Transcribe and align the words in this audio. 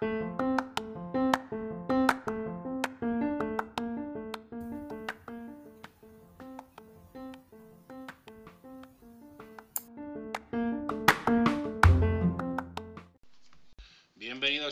Bienvenidos 0.00 0.56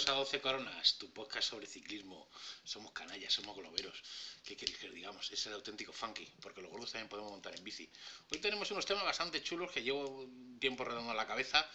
a 0.09 0.13
12 0.13 0.41
Coronas, 0.41 0.97
tu 0.97 1.13
podcast 1.13 1.51
sobre 1.51 1.67
ciclismo. 1.67 2.31
Somos 2.65 2.93
canallas, 2.93 3.35
somos 3.35 3.55
globeros. 3.55 4.03
¿Qué 4.43 4.57
queréis 4.57 4.79
que 4.79 4.89
digamos? 4.89 5.31
Es 5.31 5.47
el 5.47 5.53
auténtico 5.53 5.93
funky, 5.93 6.27
porque 6.41 6.63
los 6.63 6.71
gordos 6.71 6.93
también 6.93 7.11
podemos 7.11 7.33
montar 7.33 7.55
en 7.55 7.63
bici. 7.63 7.87
Hoy 8.33 8.39
tenemos 8.39 8.71
unos 8.71 8.87
temas 8.87 9.05
bastante 9.05 9.43
chulos 9.43 9.71
que 9.71 9.83
llevo 9.83 10.27
tiempo 10.59 10.87
redando 10.87 11.11
en 11.11 11.19
la 11.19 11.27
cabeza. 11.27 11.69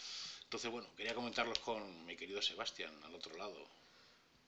Entonces, 0.53 0.69
bueno, 0.69 0.87
quería 0.95 1.15
comentarlos 1.15 1.57
con 1.57 2.05
mi 2.05 2.15
querido 2.15 2.39
Sebastián 2.39 2.93
al 3.05 3.15
otro 3.15 3.35
lado. 3.37 3.57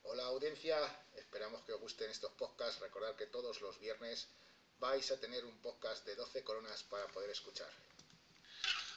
Hola 0.04 0.26
audiencia, 0.26 0.78
esperamos 1.16 1.64
que 1.64 1.74
os 1.74 1.82
gusten 1.82 2.12
estos 2.12 2.32
podcasts. 2.34 2.80
Recordad 2.80 3.16
que 3.16 3.26
todos 3.26 3.60
los 3.62 3.80
viernes 3.80 4.28
vais 4.78 5.10
a 5.10 5.20
tener 5.20 5.44
un 5.44 5.58
podcast 5.64 6.06
de 6.06 6.14
12 6.16 6.44
coronas 6.44 6.84
para 6.84 7.08
poder 7.08 7.32
escuchar. 7.32 7.68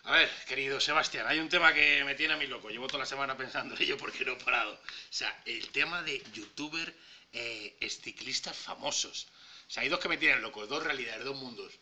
A 0.02 0.16
ver, 0.18 0.30
querido 0.46 0.78
Sebastián, 0.80 1.26
hay 1.26 1.38
un 1.38 1.48
tema 1.48 1.72
que 1.72 2.04
me 2.04 2.14
tiene 2.14 2.34
a 2.34 2.36
mí 2.36 2.46
loco. 2.46 2.68
Llevo 2.68 2.88
toda 2.88 2.98
la 2.98 3.06
semana 3.06 3.38
pensando 3.38 3.74
en 3.74 3.80
ello 3.80 3.96
porque 3.96 4.26
no 4.26 4.32
he 4.32 4.44
parado. 4.44 4.74
O 4.74 4.78
sea, 5.08 5.34
el 5.46 5.70
tema 5.70 6.02
de 6.02 6.22
youtuber 6.34 6.94
eh, 7.32 7.74
ciclistas 7.88 8.54
famosos. 8.54 9.28
O 9.66 9.70
sea, 9.70 9.82
hay 9.82 9.88
dos 9.88 9.98
que 9.98 10.10
me 10.10 10.18
tienen 10.18 10.42
loco, 10.42 10.66
dos 10.66 10.82
realidades, 10.82 11.24
dos 11.24 11.36
mundos. 11.36 11.72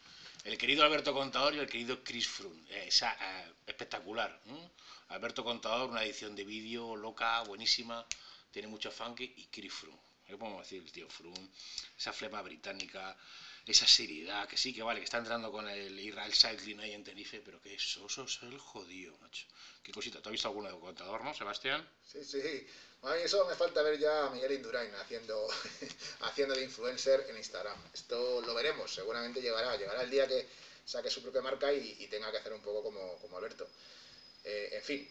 El 0.47 0.57
querido 0.57 0.85
Alberto 0.85 1.13
Contador 1.13 1.57
y 1.57 1.59
el 1.59 1.67
querido 1.67 2.05
Chris 2.05 2.29
Froome. 2.29 2.63
Eh, 2.71 2.85
esa, 2.87 3.17
eh, 3.21 3.53
espectacular. 3.67 4.41
¿no? 4.45 4.71
Alberto 5.09 5.43
Contador, 5.43 5.91
una 5.91 6.05
edición 6.05 6.37
de 6.37 6.45
vídeo 6.45 6.95
loca, 6.95 7.43
buenísima, 7.43 8.07
tiene 8.53 8.69
mucho 8.69 8.93
funky. 8.93 9.25
Y 9.39 9.47
Chris 9.47 9.75
Froome. 9.75 9.99
¿Qué 10.25 10.39
podemos 10.39 10.63
decir 10.63 10.81
el 10.85 10.93
tío 10.93 11.09
Froome? 11.09 11.51
Esa 11.99 12.13
flema 12.13 12.43
británica, 12.43 13.17
esa 13.67 13.89
seriedad, 13.89 14.47
que 14.47 14.57
sí, 14.57 14.73
que 14.73 14.85
vale, 14.85 15.01
que 15.01 15.05
está 15.07 15.19
entrando 15.19 15.51
con 15.51 15.69
el 15.69 15.99
Israel 15.99 16.33
Cycling 16.33 16.79
ahí 16.79 16.93
en 16.93 17.03
Tenerife, 17.03 17.41
pero 17.41 17.61
que 17.61 17.77
soso 17.77 18.23
es 18.23 18.41
el 18.43 18.57
jodido, 18.57 19.19
macho. 19.19 19.49
Qué 19.83 19.91
cosita, 19.91 20.23
¿tú 20.23 20.29
has 20.29 20.33
visto 20.33 20.47
alguno 20.47 20.71
de 20.71 20.79
contador, 20.79 21.25
no, 21.25 21.35
Sebastián? 21.35 21.85
Sí, 22.05 22.23
sí. 22.23 22.69
A 23.03 23.15
mí 23.15 23.23
eso 23.23 23.47
me 23.47 23.55
falta 23.55 23.83
ver 23.83 23.99
ya 23.99 24.27
a 24.27 24.31
Miguel 24.31 24.53
Indurain 24.53 24.93
haciendo, 24.97 25.49
haciendo 26.21 26.55
de 26.55 26.63
influencer 26.65 27.25
en 27.29 27.37
Instagram. 27.37 27.77
Esto 27.95 28.41
lo 28.43 28.55
veremos, 28.55 28.93
seguramente 28.93 29.41
llegará. 29.41 29.77
Llegará 29.77 30.03
el 30.03 30.11
día 30.11 30.27
que 30.27 30.47
saque 30.85 31.11
su 31.11 31.23
propia 31.23 31.41
marca 31.43 31.73
y, 31.73 31.97
y 32.01 32.09
tenga 32.09 32.31
que 32.31 32.39
hacer 32.39 32.53
un 32.53 32.63
poco 32.63 32.83
como, 32.83 33.19
como 33.19 33.37
Alberto. 33.39 33.69
Eh, 34.45 34.71
en 34.73 34.83
fin, 34.83 35.09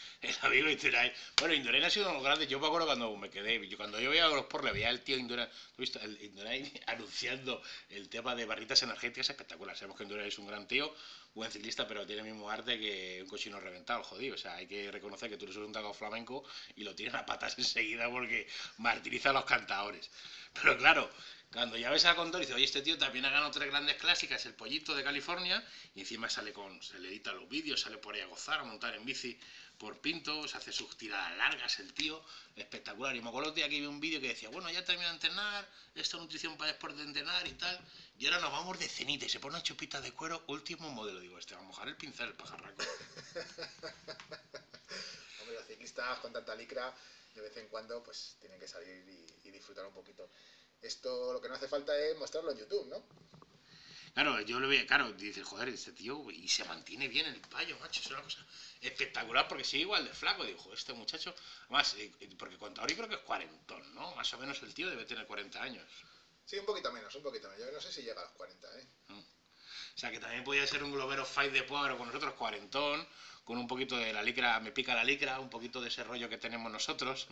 el 0.22 0.34
amigo 0.42 0.68
Indurain. 0.68 1.12
Bueno, 1.38 1.54
Indurain 1.54 1.84
ha 1.84 1.90
sido 1.90 2.06
uno 2.06 2.12
de 2.12 2.18
los 2.18 2.24
grandes. 2.24 2.48
Yo 2.48 2.60
me 2.60 2.66
acuerdo 2.66 2.86
cuando 2.86 3.16
me 3.16 3.30
quedé, 3.30 3.66
yo 3.68 3.76
cuando 3.76 4.00
yo 4.00 4.10
veía 4.10 4.26
a 4.26 4.28
los 4.28 4.46
por 4.46 4.64
le 4.64 4.72
veía 4.72 4.88
al 4.88 5.00
tío 5.00 5.16
Indurain, 5.16 5.48
¿tú 5.48 5.72
has 5.72 5.78
visto? 5.78 6.00
El 6.00 6.20
Indurain 6.22 6.70
anunciando 6.86 7.62
el 7.90 8.08
tema 8.08 8.34
de 8.34 8.44
barritas 8.44 8.82
energéticas 8.82 9.30
espectacular. 9.30 9.76
Sabemos 9.76 9.96
que 9.96 10.04
Indurain 10.04 10.28
es 10.28 10.38
un 10.38 10.46
gran 10.46 10.66
tío, 10.66 10.94
buen 11.34 11.50
ciclista, 11.50 11.86
pero 11.86 12.06
tiene 12.06 12.22
el 12.22 12.28
mismo 12.28 12.50
arte 12.50 12.78
que 12.78 13.20
un 13.22 13.28
cochino 13.28 13.60
reventado, 13.60 14.02
jodido. 14.02 14.34
O 14.34 14.38
sea, 14.38 14.54
hay 14.54 14.66
que 14.66 14.90
reconocer 14.90 15.30
que 15.30 15.36
tú 15.36 15.44
eres 15.44 15.56
un 15.56 15.72
taco 15.72 15.94
flamenco 15.94 16.44
y 16.76 16.84
lo 16.84 16.94
tienes 16.94 17.14
a 17.14 17.26
patas 17.26 17.54
enseguida 17.58 18.10
porque 18.10 18.46
martiriza 18.78 19.30
a 19.30 19.32
los 19.32 19.44
cantadores. 19.44 20.10
Pero 20.52 20.76
claro, 20.76 21.10
cuando 21.52 21.76
ya 21.76 21.90
ves 21.90 22.06
a 22.06 22.14
Condor 22.14 22.40
y 22.40 22.44
dices, 22.44 22.56
oye, 22.56 22.64
este 22.64 22.80
tío 22.80 22.96
también 22.96 23.26
ha 23.26 23.30
ganado 23.30 23.50
tres 23.50 23.68
grandes 23.68 23.96
clásicas, 23.96 24.44
el 24.46 24.54
pollito 24.54 24.94
de 24.94 25.04
California, 25.04 25.62
y 25.94 26.00
encima 26.00 26.30
sale 26.30 26.52
con, 26.52 26.82
se 26.82 26.98
le 26.98 27.08
edita 27.08 27.32
los 27.32 27.46
vídeos, 27.46 27.80
sale 27.80 27.98
por 27.98 28.14
ahí 28.14 28.22
a 28.22 28.26
gozar, 28.26 28.60
a 28.60 28.64
montar 28.64 28.94
en 28.94 29.04
bici 29.04 29.38
por 29.82 30.00
Pinto, 30.00 30.46
se 30.46 30.56
hace 30.56 30.70
sus 30.70 30.96
tiradas 30.96 31.36
largas 31.36 31.80
el 31.80 31.92
tío, 31.92 32.22
espectacular. 32.54 33.16
Y 33.16 33.20
me 33.20 33.30
acuerdo 33.30 33.52
que 33.52 33.66
vi 33.66 33.84
un 33.84 33.98
vídeo 33.98 34.20
que 34.20 34.28
decía, 34.28 34.48
bueno, 34.48 34.70
ya 34.70 34.84
termino 34.84 35.08
de 35.08 35.14
entrenar, 35.14 35.68
esta 35.96 36.18
nutrición 36.18 36.56
para 36.56 36.70
después 36.70 36.96
de 36.96 37.02
entrenar 37.02 37.44
y 37.48 37.54
tal, 37.54 37.80
y 38.16 38.26
ahora 38.26 38.38
nos 38.38 38.52
vamos 38.52 38.78
de 38.78 38.88
cenita 38.88 39.26
y 39.26 39.28
se 39.28 39.40
pone 39.40 39.56
una 39.56 39.62
chupita 39.64 40.00
de 40.00 40.12
cuero, 40.12 40.44
último 40.46 40.88
modelo. 40.90 41.18
Digo, 41.18 41.36
este 41.36 41.56
va 41.56 41.62
a 41.62 41.64
mojar 41.64 41.88
el 41.88 41.96
pincel, 41.96 42.28
el 42.28 42.34
pajarraco. 42.34 42.80
Hombre, 45.40 45.56
los 45.56 45.66
ciclistas 45.66 46.20
con 46.20 46.32
tanta 46.32 46.54
licra, 46.54 46.94
de 47.34 47.40
vez 47.40 47.56
en 47.56 47.66
cuando, 47.66 48.04
pues 48.04 48.36
tienen 48.40 48.60
que 48.60 48.68
salir 48.68 49.04
y 49.42 49.50
disfrutar 49.50 49.84
un 49.84 49.94
poquito. 49.94 50.30
Esto 50.80 51.32
lo 51.32 51.40
que 51.40 51.48
no 51.48 51.56
hace 51.56 51.66
falta 51.66 51.98
es 51.98 52.16
mostrarlo 52.18 52.52
en 52.52 52.58
YouTube, 52.58 52.86
¿no? 52.86 53.02
Claro, 54.14 54.40
yo 54.42 54.60
lo 54.60 54.68
veo, 54.68 54.86
claro, 54.86 55.10
dices, 55.12 55.46
joder, 55.46 55.70
este 55.70 55.92
tío, 55.92 56.30
y 56.30 56.46
se 56.46 56.64
mantiene 56.64 57.08
bien 57.08 57.24
el 57.26 57.40
payo, 57.40 57.78
macho, 57.78 58.00
es 58.00 58.06
una 58.08 58.20
cosa 58.20 58.44
espectacular 58.82 59.48
porque 59.48 59.64
sigue 59.64 59.82
igual 59.82 60.04
de 60.04 60.12
flaco. 60.12 60.44
Dijo, 60.44 60.72
este 60.74 60.92
muchacho, 60.92 61.34
además, 61.64 61.94
eh, 61.98 62.12
porque 62.38 62.58
contador 62.58 62.90
yo 62.90 62.96
creo 62.96 63.08
que 63.08 63.14
es 63.14 63.20
cuarentón, 63.22 63.94
¿no? 63.94 64.14
Más 64.14 64.32
o 64.34 64.38
menos 64.38 64.62
el 64.62 64.74
tío 64.74 64.90
debe 64.90 65.06
tener 65.06 65.26
40 65.26 65.62
años. 65.62 65.86
Sí, 66.44 66.58
un 66.58 66.66
poquito 66.66 66.92
menos, 66.92 67.14
un 67.14 67.22
poquito 67.22 67.48
menos. 67.48 67.64
Yo 67.64 67.72
no 67.72 67.80
sé 67.80 67.90
si 67.90 68.02
llega 68.02 68.20
a 68.20 68.24
los 68.24 68.32
40, 68.32 68.80
¿eh? 68.80 68.86
Mm. 69.08 69.18
O 69.18 69.98
sea, 69.98 70.10
que 70.10 70.18
también 70.18 70.44
podía 70.44 70.66
ser 70.66 70.82
un 70.82 70.92
globero 70.92 71.24
fight 71.24 71.52
de 71.52 71.62
pobre 71.62 71.96
con 71.96 72.06
nosotros, 72.06 72.34
cuarentón, 72.34 73.06
con 73.44 73.56
un 73.56 73.66
poquito 73.66 73.96
de 73.96 74.12
la 74.12 74.22
licra, 74.22 74.58
me 74.60 74.72
pica 74.72 74.94
la 74.94 75.04
licra, 75.04 75.40
un 75.40 75.48
poquito 75.48 75.80
de 75.80 75.88
ese 75.88 76.04
rollo 76.04 76.28
que 76.28 76.38
tenemos 76.38 76.70
nosotros. 76.70 77.28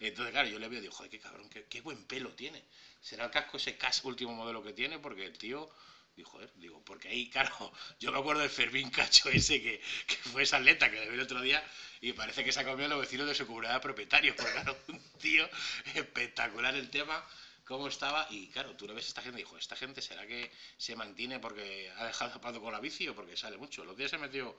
Entonces, 0.00 0.32
claro, 0.32 0.48
yo 0.48 0.58
le 0.58 0.68
veo 0.68 0.78
y 0.78 0.82
digo, 0.82 0.94
joder, 0.94 1.10
qué 1.10 1.20
cabrón, 1.20 1.48
qué, 1.50 1.64
qué 1.64 1.80
buen 1.80 2.04
pelo 2.04 2.30
tiene. 2.34 2.64
¿Será 3.00 3.24
el 3.24 3.30
casco 3.30 3.56
ese 3.56 3.76
casco 3.76 4.08
último 4.08 4.32
modelo 4.32 4.62
que 4.62 4.72
tiene? 4.72 4.98
Porque 4.98 5.24
el 5.24 5.36
tío 5.36 5.70
Digo, 6.16 6.30
joder, 6.30 6.52
digo, 6.56 6.82
porque 6.84 7.08
ahí, 7.08 7.30
claro, 7.30 7.72
yo 7.98 8.12
me 8.12 8.18
acuerdo 8.18 8.42
del 8.42 8.50
Fermín 8.50 8.90
Cacho 8.90 9.28
ese 9.30 9.62
que, 9.62 9.80
que 10.06 10.16
fue 10.16 10.42
esa 10.42 10.58
atleta 10.58 10.90
que 10.90 11.00
le 11.00 11.08
vi 11.08 11.14
el 11.14 11.20
otro 11.20 11.40
día 11.40 11.62
y 12.00 12.12
parece 12.12 12.44
que 12.44 12.52
se 12.52 12.60
ha 12.60 12.64
comido 12.64 12.88
los 12.88 13.00
vecinos 13.00 13.26
de 13.26 13.34
su 13.34 13.46
comunidad 13.46 13.74
de 13.74 13.80
propietarios, 13.80 14.36
porque 14.36 14.52
claro, 14.52 14.76
un 14.88 15.00
tío 15.18 15.48
espectacular 15.94 16.74
el 16.74 16.90
tema, 16.90 17.24
cómo 17.64 17.88
estaba, 17.88 18.26
y 18.30 18.48
claro, 18.48 18.76
tú 18.76 18.86
le 18.86 18.94
ves 18.94 19.06
a 19.06 19.08
esta 19.08 19.22
gente 19.22 19.40
y 19.40 19.44
dijo, 19.44 19.56
esta 19.56 19.76
gente 19.76 20.02
será 20.02 20.26
que 20.26 20.50
se 20.76 20.96
mantiene 20.96 21.38
porque 21.38 21.90
ha 21.96 22.06
dejado 22.06 22.32
zapado 22.32 22.60
con 22.60 22.72
la 22.72 22.80
bici 22.80 23.08
o 23.08 23.14
porque 23.14 23.36
sale 23.36 23.56
mucho. 23.56 23.84
Los 23.84 23.96
días 23.96 24.10
se 24.10 24.18
metió 24.18 24.56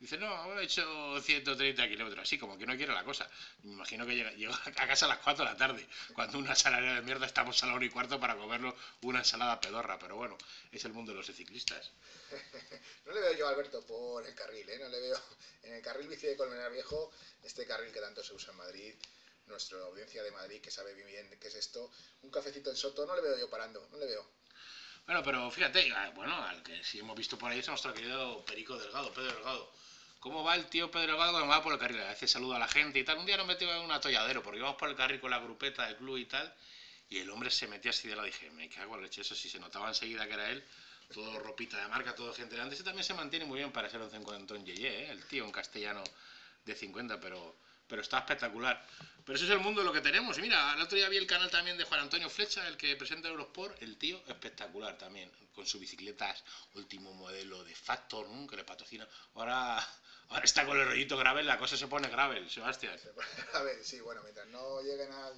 Dice, 0.00 0.16
no, 0.16 0.60
he 0.60 0.62
hecho 0.62 1.20
130 1.20 1.88
kilómetros, 1.88 2.22
así 2.22 2.38
como 2.38 2.56
que 2.56 2.64
no 2.64 2.76
quiere 2.76 2.92
la 2.92 3.02
cosa. 3.02 3.28
Me 3.64 3.72
imagino 3.72 4.06
que 4.06 4.14
llega, 4.14 4.54
a 4.64 4.86
casa 4.86 5.06
a 5.06 5.08
las 5.08 5.18
4 5.18 5.44
de 5.44 5.50
la 5.50 5.56
tarde, 5.56 5.88
cuando 6.14 6.38
una 6.38 6.54
salaria 6.54 6.94
de 6.94 7.02
mierda 7.02 7.26
estamos 7.26 7.60
a 7.64 7.66
la 7.66 7.74
hora 7.74 7.84
y 7.84 7.90
cuarto 7.90 8.20
para 8.20 8.36
comerlo 8.36 8.76
una 9.02 9.18
ensalada 9.20 9.60
pedorra, 9.60 9.98
pero 9.98 10.14
bueno, 10.14 10.38
es 10.70 10.84
el 10.84 10.92
mundo 10.92 11.10
de 11.10 11.18
los 11.18 11.26
ciclistas. 11.26 11.90
no 13.06 13.12
le 13.12 13.20
veo 13.20 13.32
yo 13.38 13.48
a 13.48 13.50
Alberto 13.50 13.84
por 13.84 14.24
el 14.24 14.36
carril, 14.36 14.68
¿eh? 14.68 14.78
No 14.78 14.88
le 14.88 15.00
veo 15.00 15.20
en 15.64 15.74
el 15.74 15.82
carril 15.82 16.06
bici 16.06 16.28
de 16.28 16.36
Colmenar 16.36 16.70
Viejo, 16.70 17.10
este 17.42 17.66
carril 17.66 17.92
que 17.92 18.00
tanto 18.00 18.22
se 18.22 18.34
usa 18.34 18.52
en 18.52 18.58
Madrid, 18.58 18.94
nuestra 19.46 19.80
audiencia 19.80 20.22
de 20.22 20.30
Madrid 20.30 20.60
que 20.60 20.70
sabe 20.70 20.94
bien 20.94 21.28
qué 21.40 21.48
es 21.48 21.56
esto, 21.56 21.90
un 22.22 22.30
cafecito 22.30 22.70
en 22.70 22.76
Soto, 22.76 23.04
no 23.04 23.16
le 23.16 23.22
veo 23.22 23.36
yo 23.36 23.50
parando, 23.50 23.88
no 23.90 23.98
le 23.98 24.06
veo. 24.06 24.30
Bueno, 25.06 25.24
pero 25.24 25.50
fíjate, 25.50 25.90
ah, 25.90 26.12
bueno, 26.14 26.34
al 26.44 26.62
que 26.62 26.84
sí 26.84 27.00
hemos 27.00 27.16
visto 27.16 27.36
por 27.36 27.50
ahí 27.50 27.58
es 27.58 27.66
nuestro 27.66 27.92
querido 27.92 28.44
Perico 28.44 28.76
Delgado, 28.76 29.12
Pedro 29.12 29.32
Delgado 29.32 29.87
¿Cómo 30.20 30.42
va 30.42 30.56
el 30.56 30.66
tío 30.66 30.90
Pedro 30.90 31.12
Delgado 31.12 31.30
cuando 31.30 31.48
va 31.48 31.62
por 31.62 31.72
el 31.72 31.78
carril? 31.78 32.00
A 32.00 32.08
veces 32.08 32.28
saluda 32.28 32.56
a 32.56 32.58
la 32.58 32.66
gente 32.66 32.98
y 32.98 33.04
tal. 33.04 33.18
Un 33.18 33.26
día 33.26 33.36
nos 33.36 33.46
metió 33.46 33.72
en 33.72 33.82
un 33.82 33.92
atolladero 33.92 34.42
porque 34.42 34.58
íbamos 34.58 34.76
por 34.76 34.88
el 34.88 34.96
carril 34.96 35.20
con 35.20 35.30
la 35.30 35.38
grupeta 35.38 35.86
del 35.86 35.96
club 35.96 36.16
y 36.16 36.24
tal. 36.24 36.52
Y 37.08 37.18
el 37.18 37.30
hombre 37.30 37.50
se 37.50 37.68
metía 37.68 37.92
así 37.92 38.08
de 38.08 38.16
la 38.16 38.24
dije, 38.24 38.50
me 38.50 38.68
cago 38.68 38.96
en 38.96 39.02
leche, 39.02 39.20
eso 39.20 39.36
sí 39.36 39.48
se 39.48 39.60
notaba 39.60 39.88
enseguida 39.88 40.26
que 40.26 40.34
era 40.34 40.50
él. 40.50 40.64
Todo 41.14 41.38
ropita 41.38 41.80
de 41.80 41.86
marca, 41.86 42.16
todo 42.16 42.34
gente 42.34 42.56
grande. 42.56 42.74
Ese 42.74 42.82
también 42.82 43.04
se 43.04 43.14
mantiene 43.14 43.44
muy 43.44 43.60
bien 43.60 43.70
para 43.70 43.88
ser 43.88 44.00
un 44.00 44.10
cincuentón 44.10 44.66
yeye, 44.66 45.04
¿eh? 45.04 45.10
el 45.10 45.24
tío 45.24 45.44
en 45.44 45.52
castellano 45.52 46.02
de 46.64 46.74
50, 46.74 47.20
pero, 47.20 47.56
pero 47.86 48.02
está 48.02 48.18
espectacular. 48.18 48.84
Pero 49.24 49.36
eso 49.36 49.44
es 49.44 49.50
el 49.52 49.60
mundo 49.60 49.84
lo 49.84 49.92
que 49.92 50.00
tenemos. 50.00 50.36
Y 50.38 50.42
mira, 50.42 50.74
el 50.74 50.82
otro 50.82 50.96
día 50.98 51.08
vi 51.08 51.16
el 51.16 51.28
canal 51.28 51.48
también 51.48 51.78
de 51.78 51.84
Juan 51.84 52.00
Antonio 52.00 52.28
Flecha, 52.28 52.66
el 52.66 52.76
que 52.76 52.96
presenta 52.96 53.28
Eurosport, 53.28 53.80
el 53.82 53.96
tío 53.96 54.20
espectacular 54.26 54.98
también, 54.98 55.30
con 55.54 55.64
sus 55.64 55.80
bicicletas 55.80 56.42
último 56.74 57.14
modelo 57.14 57.62
de 57.62 57.74
Factor, 57.74 58.26
que 58.48 58.56
le 58.56 58.64
patrocina. 58.64 59.06
Ahora 59.34 59.86
Ahora 60.30 60.44
está 60.44 60.66
con 60.66 60.78
el 60.78 60.86
rollito 60.86 61.16
gravel, 61.16 61.46
la 61.46 61.58
cosa 61.58 61.76
se 61.76 61.88
pone 61.88 62.08
gravel, 62.08 62.48
Sebastián. 62.50 62.98
Se 62.98 63.08
pone 63.08 63.28
gravel, 63.52 63.84
sí, 63.84 64.00
bueno, 64.00 64.22
mientras 64.22 64.46
no 64.48 64.82
lleguen 64.82 65.10
al, 65.12 65.34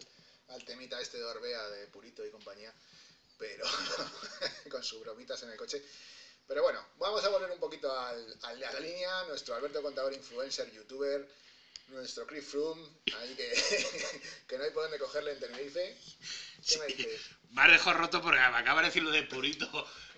al 0.49 0.65
temita 0.65 1.01
este 1.01 1.19
de 1.19 1.25
Orbea, 1.25 1.69
de 1.69 1.87
Purito 1.89 2.27
y 2.27 2.31
compañía, 2.31 2.73
pero 3.39 3.65
con 4.71 4.83
sus 4.83 5.01
bromitas 5.01 5.43
en 5.43 5.51
el 5.51 5.57
coche. 5.57 5.83
Pero 6.49 6.63
bueno, 6.65 6.85
vamos 6.99 7.25
a 7.25 7.29
volver 7.29 7.51
un 7.53 7.61
poquito 7.61 7.97
al, 7.97 8.39
al, 8.43 8.65
a 8.65 8.73
la 8.73 8.81
línea. 8.81 9.25
Nuestro 9.29 9.55
Alberto 9.55 9.81
Contador, 9.83 10.13
influencer, 10.13 10.69
youtuber, 10.73 11.29
nuestro 11.89 12.27
Chris 12.27 12.45
Froome, 12.45 12.85
ahí 13.19 13.35
que, 13.37 13.53
que 14.49 14.59
no 14.59 14.65
hay 14.65 14.71
por 14.71 14.83
dónde 14.83 14.99
cogerle 14.99 15.33
en 15.33 15.41
Tenerife. 15.41 15.97
¿Qué 16.67 16.79
me 16.79 16.87
dices? 16.87 17.21
Me 17.51 17.63
has 17.63 17.71
dejado 17.71 17.99
roto 17.99 18.21
porque 18.21 18.39
me 18.39 18.45
acaba 18.45 18.81
de 18.81 18.89
decir 18.89 19.05
lo 19.05 19.11
de 19.13 19.23
Purito. 19.23 19.71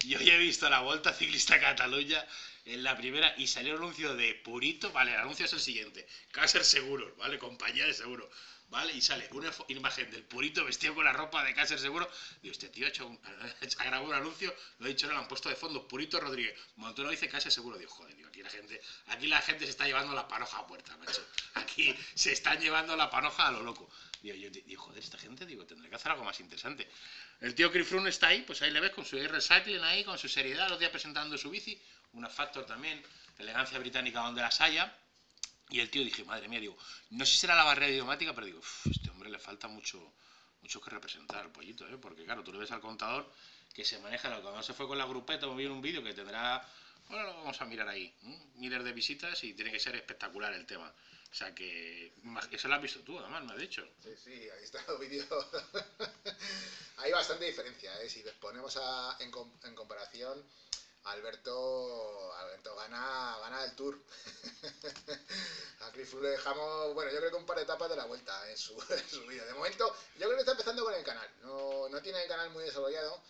Yo 0.07 0.19
ya 0.21 0.35
he 0.35 0.39
visto 0.39 0.69
la 0.71 0.81
Vuelta 0.81 1.13
Ciclista 1.13 1.61
Cataluña 1.61 2.27
en 2.65 2.83
la 2.83 2.97
primera 2.97 3.35
y 3.39 3.47
salió 3.47 3.73
el 3.73 3.79
anuncio 3.79 4.15
de 4.15 4.35
Purito. 4.35 4.93
Vale, 4.93 5.13
el 5.13 5.21
anuncio 5.21 5.47
es 5.47 5.53
el 5.53 5.61
siguiente: 5.61 6.07
Caser 6.31 6.65
Seguros, 6.65 7.17
¿vale? 7.17 7.39
Compañía 7.39 7.87
de 7.87 7.95
seguro. 7.95 8.31
¿vale? 8.73 8.95
Y 8.95 9.03
sale 9.03 9.29
una 9.33 9.51
imagen 9.69 10.11
del 10.11 10.25
purito 10.25 10.65
vestido 10.65 10.95
con 10.95 11.05
la 11.05 11.13
ropa 11.13 11.45
de 11.45 11.53
Cáceres 11.53 11.83
Seguro. 11.83 12.11
Digo, 12.43 12.53
este 12.53 12.71
tío 12.71 12.87
ha, 12.87 12.89
hecho 12.89 13.07
un, 13.07 13.21
ha 13.79 13.85
grabado 13.85 14.09
un 14.09 14.15
anuncio, 14.15 14.53
lo 14.79 14.87
ha 14.87 14.89
dicho, 14.89 15.07
le 15.07 15.15
han 15.15 15.29
puesto 15.29 15.51
de 15.51 15.57
fondo, 15.57 15.87
Purito 15.87 16.19
Rodríguez. 16.19 16.59
Montoro 16.77 17.11
dice 17.11 17.29
Cáceres 17.29 17.53
Seguro. 17.53 17.77
Digo, 17.77 17.91
joder, 17.91 18.17
aquí 18.27 18.43
la 18.43 18.49
gente, 18.49 18.81
aquí 19.09 19.27
la 19.27 19.43
gente 19.43 19.67
se 19.67 19.71
está 19.71 19.85
llevando 19.87 20.15
la 20.15 20.27
panoja 20.27 20.59
a 20.59 20.67
puerta, 20.67 20.97
macho. 20.97 21.23
Aquí 21.55 21.95
se 22.15 22.33
están 22.33 22.59
llevando 22.61 22.97
la 22.97 23.11
panoja 23.11 23.49
a 23.49 23.53
lo 23.53 23.63
loco. 23.63 23.91
Digo, 24.23 24.37
yo 24.37 24.49
digo, 24.49 24.83
joder, 24.83 25.03
esta 25.03 25.19
gente, 25.19 25.45
digo, 25.45 25.67
tendré 25.67 25.91
que 25.91 25.97
hacer 25.97 26.13
algo 26.13 26.25
más 26.25 26.41
interesante. 26.41 26.89
El 27.43 27.55
tío 27.55 27.71
Chris 27.71 27.93
está 27.93 28.29
ahí, 28.29 28.43
pues 28.43 28.63
ahí 28.63 28.71
le 28.71 28.81
ves 28.81 28.93
con 28.93 29.05
su 29.05 29.19
recycling 29.19 29.83
ahí, 29.83 30.03
con 30.03 30.17
su 30.17 30.29
seriedad, 30.29 30.71
los 30.71 30.79
días 30.79 30.91
presentando 30.91 31.37
su 31.37 31.51
bici, 31.51 31.79
una 32.13 32.29
Factor 32.29 32.67
también, 32.67 33.03
elegancia 33.39 33.79
británica 33.79 34.21
donde 34.21 34.43
las 34.43 34.61
haya. 34.61 34.97
Y 35.71 35.81
el 35.81 35.91
tío 35.91 36.05
dije, 36.05 36.25
madre 36.25 36.49
mía, 36.49 36.61
digo, 36.61 36.77
no 37.11 37.25
sé 37.25 37.33
si 37.33 37.39
será 37.39 37.55
la 37.55 37.65
barrera 37.65 37.91
idiomática, 37.91 38.35
pero 38.35 38.47
digo, 38.47 38.61
este 38.91 39.09
hombre 39.11 39.31
le 39.31 39.39
falta 39.39 39.69
mucho, 39.69 40.13
mucho 40.61 40.81
que 40.81 40.91
representar, 40.91 41.47
el 41.47 41.51
pollito, 41.51 41.89
¿eh? 41.89 41.97
porque 41.97 42.25
claro, 42.25 42.43
tú 42.45 42.53
le 42.53 42.59
ves 42.59 42.71
al 42.73 42.81
contador 42.81 43.33
que 43.73 43.85
se 43.85 43.99
maneja, 44.01 44.29
cuando 44.43 44.63
se 44.63 44.75
fue 44.75 44.87
con 44.87 44.99
la 44.99 45.07
grupeta, 45.07 45.47
me 45.47 45.67
un 45.69 45.81
vídeo 45.81 46.03
que 46.03 46.13
tendrá, 46.13 46.67
bueno, 47.09 47.25
lo 47.25 47.35
vamos 47.39 47.61
a 47.61 47.65
mirar 47.65 47.89
ahí, 47.89 48.15
miles 48.57 48.85
de 48.85 48.93
visitas 48.93 49.43
y 49.45 49.55
tiene 49.55 49.73
que 49.73 49.81
ser 49.81 49.97
espectacular 49.97 50.53
el 50.53 50.67
tema. 50.67 50.93
O 51.31 51.35
sea 51.35 51.55
que, 51.55 52.13
eso 52.51 52.69
lo 52.69 52.75
has 52.75 52.83
visto 52.83 53.01
tú, 53.01 53.19
además, 53.19 53.43
me 53.45 53.53
has 53.55 53.59
dicho. 53.59 53.89
Sí, 54.03 54.11
sí, 54.23 54.31
ahí 54.31 54.65
está 54.65 54.85
el 54.87 54.99
vídeo. 54.99 55.25
Hay 56.99 57.11
bastante 57.11 57.47
diferencia, 57.47 58.03
¿eh? 58.03 58.11
Si 58.11 58.23
les 58.23 58.35
ponemos 58.35 58.77
a, 58.77 59.17
en, 59.19 59.33
en 59.65 59.75
comparación 59.75 60.45
Alberto, 61.05 62.35
Alberto 62.35 62.77
gana, 62.77 63.37
gana 63.41 63.65
el 63.65 63.75
Tour. 63.75 63.99
a 65.81 65.91
Chris 65.93 66.13
le 66.15 66.29
dejamos, 66.29 66.95
bueno, 66.95 67.11
yo 67.11 67.19
creo 67.19 67.31
que 67.31 67.37
un 67.37 67.47
par 67.47 67.57
de 67.57 67.65
etapas 67.65 67.91
de 67.91 67.97
la 67.97 68.05
vuelta 68.05 68.51
en 68.51 68.57
su, 68.57 68.81
su 69.11 69.27
vídeo. 69.27 69.45
De 69.45 69.55
momento, 69.55 69.95
yo 70.15 70.27
creo 70.27 70.35
que 70.35 70.41
está 70.41 70.53
empezando 70.53 70.85
con 70.85 70.95
el 70.95 71.05
canal. 71.05 71.29
No, 71.43 71.89
no 71.89 72.01
tiene 72.01 72.23
el 72.23 72.29
canal 72.29 72.51
muy 72.51 72.65
desarrollado. 72.65 73.23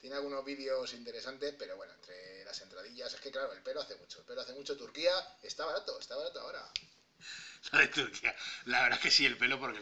Tiene 0.00 0.16
algunos 0.16 0.44
vídeos 0.44 0.92
interesantes, 0.92 1.54
pero 1.58 1.76
bueno, 1.76 1.94
entre 1.94 2.44
las 2.44 2.60
entradillas, 2.60 3.14
es 3.14 3.20
que 3.20 3.30
claro, 3.30 3.52
el 3.52 3.62
pelo 3.62 3.80
hace 3.80 3.96
mucho. 3.96 4.18
El 4.18 4.26
pelo 4.26 4.42
hace 4.42 4.52
mucho. 4.52 4.76
Turquía 4.76 5.12
está 5.42 5.64
barato, 5.64 5.98
está 5.98 6.14
barato 6.16 6.40
ahora. 6.40 6.70
La 7.72 7.78
de 7.80 7.88
Turquía. 7.88 8.36
La 8.66 8.82
verdad 8.82 8.98
es 8.98 9.02
que 9.02 9.10
sí, 9.10 9.24
el 9.24 9.38
pelo, 9.38 9.58
porque 9.58 9.80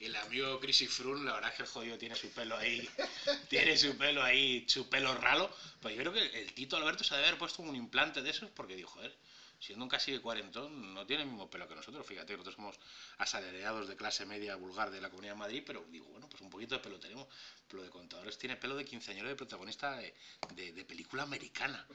el 0.00 0.16
amigo 0.16 0.58
Chris 0.60 0.88
Frun, 0.88 1.24
la 1.24 1.34
verdad 1.34 1.50
es 1.50 1.56
que 1.56 1.62
el 1.62 1.68
jodido 1.68 1.98
tiene 1.98 2.14
su 2.14 2.30
pelo 2.30 2.56
ahí, 2.56 2.88
tiene 3.48 3.76
su 3.76 3.96
pelo 3.96 4.22
ahí, 4.22 4.64
su 4.66 4.88
pelo 4.88 5.14
ralo. 5.14 5.54
Pues 5.80 5.94
yo 5.94 6.00
creo 6.00 6.12
que 6.12 6.40
el 6.42 6.52
Tito 6.54 6.76
Alberto 6.76 7.04
se 7.04 7.14
debe 7.14 7.28
haber 7.28 7.38
puesto 7.38 7.62
un 7.62 7.76
implante 7.76 8.22
de 8.22 8.30
esos 8.30 8.50
porque 8.50 8.76
dijo, 8.76 8.90
joder, 8.90 9.14
siendo 9.60 9.84
un 9.84 9.88
casi 9.90 10.10
de 10.10 10.20
cuarentón, 10.20 10.94
no 10.94 11.06
tiene 11.06 11.22
el 11.22 11.28
mismo 11.28 11.48
pelo 11.50 11.68
que 11.68 11.74
nosotros. 11.74 12.06
Fíjate, 12.06 12.32
nosotros 12.32 12.54
somos 12.56 12.76
asalariados 13.18 13.86
de 13.88 13.94
clase 13.94 14.24
media 14.24 14.56
vulgar 14.56 14.90
de 14.90 15.00
la 15.00 15.10
Comunidad 15.10 15.34
de 15.34 15.38
Madrid, 15.38 15.62
pero 15.66 15.84
digo, 15.90 16.06
bueno, 16.06 16.28
pues 16.28 16.40
un 16.40 16.50
poquito 16.50 16.74
de 16.74 16.80
pelo 16.80 16.98
tenemos. 16.98 17.28
Pero 17.68 17.82
de 17.82 17.90
contadores 17.90 18.38
tiene 18.38 18.56
pelo 18.56 18.74
de 18.74 18.84
quinceañero 18.84 19.28
de 19.28 19.36
protagonista 19.36 19.96
de, 19.96 20.72
de, 20.72 20.84
película 20.84 21.22
americana. 21.22 21.86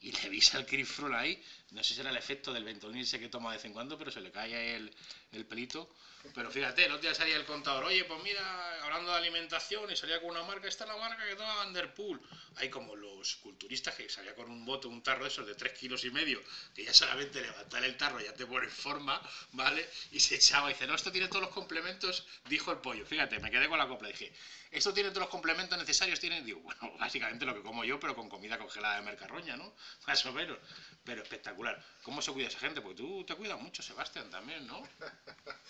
Y 0.00 0.12
le 0.12 0.28
visa 0.28 0.58
al 0.58 0.66
Chris 0.66 0.88
Frun 0.88 1.14
ahí, 1.14 1.42
no 1.70 1.82
sé 1.82 1.90
si 1.90 1.94
será 1.94 2.10
el 2.10 2.16
efecto 2.16 2.52
del 2.52 2.62
ventolín 2.62 3.04
que 3.04 3.28
toma 3.28 3.50
de 3.50 3.56
vez 3.56 3.64
en 3.64 3.72
cuando, 3.72 3.96
pero 3.96 4.10
se 4.10 4.20
le 4.20 4.30
cae 4.30 4.76
el, 4.76 4.94
el 5.32 5.46
pelito. 5.46 5.90
Pero 6.32 6.50
fíjate, 6.50 6.88
no 6.88 6.98
te 6.98 7.14
salía 7.14 7.36
el 7.36 7.44
contador, 7.44 7.84
oye, 7.84 8.04
pues 8.04 8.22
mira, 8.22 8.84
hablando 8.84 9.10
de 9.10 9.18
alimentación, 9.18 9.90
y 9.90 9.96
salía 9.96 10.20
con 10.20 10.30
una 10.30 10.42
marca, 10.42 10.66
esta 10.66 10.84
es 10.84 10.88
la 10.88 10.96
marca 10.96 11.26
que 11.26 11.36
toma 11.36 11.54
Vanderpool. 11.56 12.20
Hay 12.56 12.70
como 12.70 12.96
los 12.96 13.36
culturistas 13.36 13.94
que 13.94 14.08
salía 14.08 14.34
con 14.34 14.50
un 14.50 14.64
bote, 14.64 14.86
un 14.86 15.02
tarro 15.02 15.24
de 15.24 15.28
esos 15.28 15.46
de 15.46 15.54
3 15.54 15.78
kilos 15.78 16.04
y 16.04 16.10
medio, 16.10 16.40
que 16.74 16.84
ya 16.84 16.94
levantar 17.14 17.84
el 17.84 17.96
tarro 17.96 18.20
ya 18.20 18.32
te 18.34 18.46
pone 18.46 18.68
forma, 18.68 19.20
¿vale? 19.52 19.88
Y 20.10 20.20
se 20.20 20.36
echaba 20.36 20.70
y 20.70 20.74
dice, 20.74 20.86
no, 20.86 20.94
esto 20.94 21.12
tiene 21.12 21.28
todos 21.28 21.42
los 21.42 21.50
complementos, 21.50 22.26
dijo 22.48 22.72
el 22.72 22.78
pollo. 22.78 23.06
Fíjate, 23.06 23.38
me 23.38 23.50
quedé 23.50 23.68
con 23.68 23.78
la 23.78 23.88
copla, 23.88 24.08
dije, 24.08 24.32
esto 24.70 24.92
tiene 24.92 25.10
todos 25.10 25.22
los 25.22 25.30
complementos 25.30 25.78
necesarios, 25.78 26.18
tiene, 26.20 26.42
digo, 26.42 26.60
bueno, 26.60 26.92
básicamente 26.98 27.44
lo 27.44 27.54
que 27.54 27.62
como 27.62 27.84
yo, 27.84 27.98
pero 28.00 28.14
con 28.14 28.28
comida 28.28 28.58
congelada 28.58 28.96
de 28.96 29.02
mercarroña, 29.02 29.56
¿no? 29.56 29.74
Más 30.06 30.24
o 30.26 30.32
menos. 30.32 30.58
Pero 31.04 31.22
espectacular. 31.22 31.82
¿Cómo 32.02 32.22
se 32.22 32.32
cuida 32.32 32.48
esa 32.48 32.58
gente? 32.58 32.80
Porque 32.80 32.96
tú 32.96 33.24
te 33.24 33.34
cuidas 33.34 33.60
mucho, 33.60 33.82
Sebastián, 33.82 34.30
también, 34.30 34.66
¿no? 34.66 34.82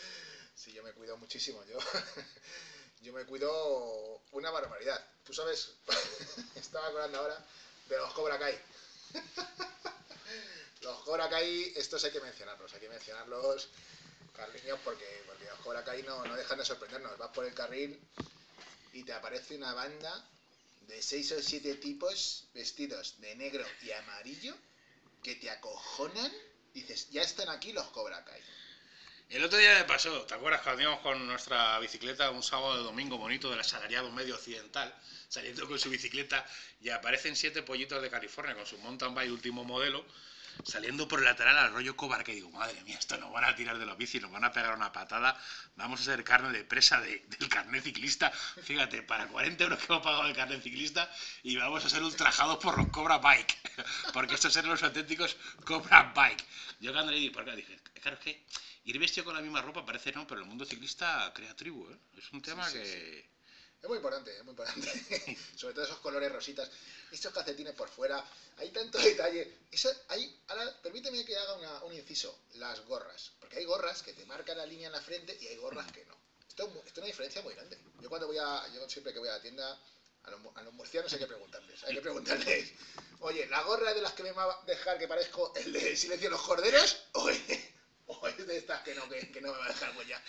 Sí, 0.57 0.73
yo 0.73 0.85
me 0.85 0.93
cuido 0.93 1.17
muchísimo. 1.17 1.65
Yo, 1.65 1.79
yo 3.03 3.13
me 3.13 3.25
cuido 3.25 4.23
una 4.31 4.51
barbaridad. 4.51 5.05
Tú 5.25 5.33
sabes, 5.35 5.75
estaba 6.55 6.87
acordando 6.87 7.19
ahora 7.19 7.45
de 7.89 7.97
los 7.97 8.13
Cobra 8.13 8.39
Kai. 8.39 8.57
Los 10.85 11.01
Cobra 11.01 11.31
Kai, 11.31 11.73
estos 11.77 12.05
hay 12.05 12.11
que 12.11 12.21
mencionarlos, 12.21 12.75
hay 12.75 12.81
que 12.81 12.91
mencionarlos, 12.91 13.69
Carliños, 14.37 14.79
porque, 14.85 15.23
porque 15.27 15.47
los 15.47 15.59
Cobra 15.61 15.83
Kai 15.83 16.03
no, 16.03 16.23
no 16.27 16.37
dejan 16.37 16.59
de 16.59 16.65
sorprendernos. 16.65 17.17
Vas 17.17 17.31
por 17.31 17.47
el 17.47 17.55
carril 17.55 17.99
y 18.93 19.03
te 19.03 19.15
aparece 19.15 19.57
una 19.57 19.73
banda 19.73 20.29
de 20.87 21.01
seis 21.01 21.33
o 21.33 21.41
siete 21.41 21.77
tipos 21.77 22.45
vestidos 22.53 23.19
de 23.21 23.35
negro 23.37 23.65
y 23.83 23.93
amarillo 23.93 24.55
que 25.23 25.37
te 25.37 25.51
acojonan. 25.51 26.31
Dices, 26.75 27.09
ya 27.11 27.23
están 27.23 27.49
aquí 27.49 27.73
los 27.73 27.87
Cobra 27.87 28.23
Kai. 28.25 28.43
El 29.31 29.43
otro 29.43 29.57
día 29.57 29.79
me 29.79 29.85
pasó, 29.85 30.27
¿te 30.27 30.35
acuerdas 30.35 30.61
cuando 30.61 30.83
íbamos 30.83 31.01
con 31.01 31.27
nuestra 31.27 31.79
bicicleta 31.79 32.31
un 32.31 32.43
sábado 32.43 32.77
de 32.77 32.83
domingo 32.83 33.17
bonito 33.17 33.49
del 33.49 33.59
asalariado 33.59 34.11
medio 34.11 34.35
occidental, 34.35 34.95
saliendo 35.31 35.67
con 35.67 35.79
su 35.79 35.89
bicicleta 35.89 36.47
y 36.83 36.91
aparecen 36.91 37.35
siete 37.35 37.63
pollitos 37.63 38.03
de 38.03 38.11
California 38.11 38.55
con 38.55 38.67
su 38.67 38.77
mountain 38.79 39.15
bike 39.15 39.33
último 39.33 39.65
modelo, 39.65 40.05
saliendo 40.63 41.09
por 41.09 41.19
el 41.19 41.25
lateral 41.25 41.57
al 41.59 41.73
rollo 41.73 41.97
cobar 41.97 42.23
que 42.25 42.35
digo, 42.35 42.51
madre 42.51 42.81
mía, 42.85 42.99
esto 42.99 43.17
nos 43.19 43.33
van 43.33 43.45
a 43.45 43.55
tirar 43.55 43.79
de 43.79 43.87
los 43.87 43.97
bicis, 43.97 44.23
nos 44.23 44.31
van 44.31 44.45
a 44.45 44.53
pegar 44.53 44.75
una 44.75 44.93
patada, 44.93 45.39
vamos 45.77 46.01
a 46.01 46.05
ser 46.05 46.23
carne 46.25 46.51
de 46.51 46.65
presa 46.65 47.01
del 47.01 47.49
carnet 47.49 47.83
ciclista, 47.83 48.31
fíjate, 48.31 49.03
para 49.03 49.27
40 49.29 49.65
euros 49.65 49.79
que 49.79 49.87
hemos 49.93 50.03
pagado 50.03 50.27
el 50.27 50.35
carnet 50.35 50.63
ciclista 50.63 51.11
y 51.43 51.57
vamos 51.57 51.85
a 51.85 51.89
ser 51.89 52.03
ultrajados 52.03 52.59
por 52.59 52.79
los 52.79 52.89
Cobra 52.89 53.19
Bike, 53.19 53.59
porque 54.13 54.35
estos 54.35 54.55
eran 54.57 54.71
los 54.71 54.83
auténticos 54.83 55.37
Cobra 55.65 56.13
Bike. 56.15 56.45
Yo 56.81 56.93
cuando 56.93 57.13
le 57.13 57.19
dije, 57.19 57.57
dije, 57.57 57.81
claro, 58.01 58.17
es 58.17 58.23
que 58.23 58.47
ir 58.85 58.99
vestido 58.99 59.25
con 59.25 59.35
la 59.35 59.41
misma 59.41 59.63
ropa 59.63 59.85
parece 59.85 60.13
no, 60.13 60.27
pero 60.27 60.41
el 60.41 60.47
mundo 60.47 60.65
ciclista 60.65 61.33
crea 61.35 61.55
tribu, 61.57 61.89
¿eh? 61.91 61.99
Es 62.19 62.31
un 62.33 62.43
tema 62.43 62.71
que... 62.71 63.34
Es 63.85 63.89
muy 63.89 63.99
importante, 63.99 64.35
es 64.35 64.43
muy 64.45 64.53
importante. 64.53 65.39
Sobre 65.57 65.75
todo 65.75 65.85
esos 65.85 65.99
colores 65.99 66.33
rositas. 66.33 66.71
Estos 67.13 67.35
calcetines 67.35 67.75
por 67.75 67.91
fuera. 67.91 68.25
Hay 68.57 68.71
tanto 68.71 68.97
detalle. 68.97 69.59
Eso, 69.71 69.93
hay, 70.09 70.41
ahora, 70.49 70.75
permíteme 70.83 71.23
que 71.23 71.37
haga 71.37 71.53
una, 71.57 71.85
un 71.85 71.93
inciso. 71.93 72.35
Las 72.55 72.81
gorras. 72.87 73.33
Porque 73.39 73.59
hay 73.59 73.67
gorras 73.67 74.03
que 74.03 74.15
te 74.15 74.25
marcan 74.25 74.57
la 74.57 74.65
línea 74.65 74.87
en 74.87 74.93
la 74.95 75.03
frente 75.03 75.37
y 75.39 75.49
hay 75.49 75.57
gorras 75.57 75.93
que 75.93 76.03
no. 76.07 76.17
Esto, 76.49 76.65
esto 76.65 76.93
es 76.93 76.97
una 76.97 77.07
diferencia 77.09 77.43
muy 77.43 77.53
grande. 77.53 77.77
Yo 78.01 78.09
cuando 78.09 78.27
voy 78.27 78.39
a... 78.39 78.67
Yo 78.75 78.89
siempre 78.89 79.13
que 79.13 79.19
voy 79.19 79.29
a 79.29 79.33
la 79.33 79.43
tienda... 79.43 79.79
A 80.23 80.31
los, 80.31 80.41
a 80.57 80.63
los 80.63 80.73
murcianos 80.73 81.13
hay 81.13 81.19
que 81.19 81.27
preguntarles. 81.27 81.85
Hay 81.85 81.95
que 81.95 82.01
preguntarles. 82.01 82.73
Oye, 83.21 83.47
¿la 83.49 83.63
gorra 83.65 83.93
de 83.93 84.01
las 84.01 84.15
que 84.15 84.23
me 84.23 84.33
va 84.33 84.45
a 84.45 84.65
dejar 84.65 84.99
que 84.99 85.07
parezco 85.07 85.53
el 85.57 85.71
de 85.75 85.95
Silencio 85.95 86.31
de 86.31 86.37
los 86.37 86.41
Corderos? 86.41 87.05
O 88.07 88.29
es 88.29 88.47
de 88.47 88.57
estas 88.57 88.83
que 88.83 88.95
no, 88.95 89.07
que, 89.11 89.41
no 89.43 89.53
me 89.53 89.59
va 89.59 89.67
a 89.67 89.69
dejar 89.69 89.95
huella. 89.95 90.23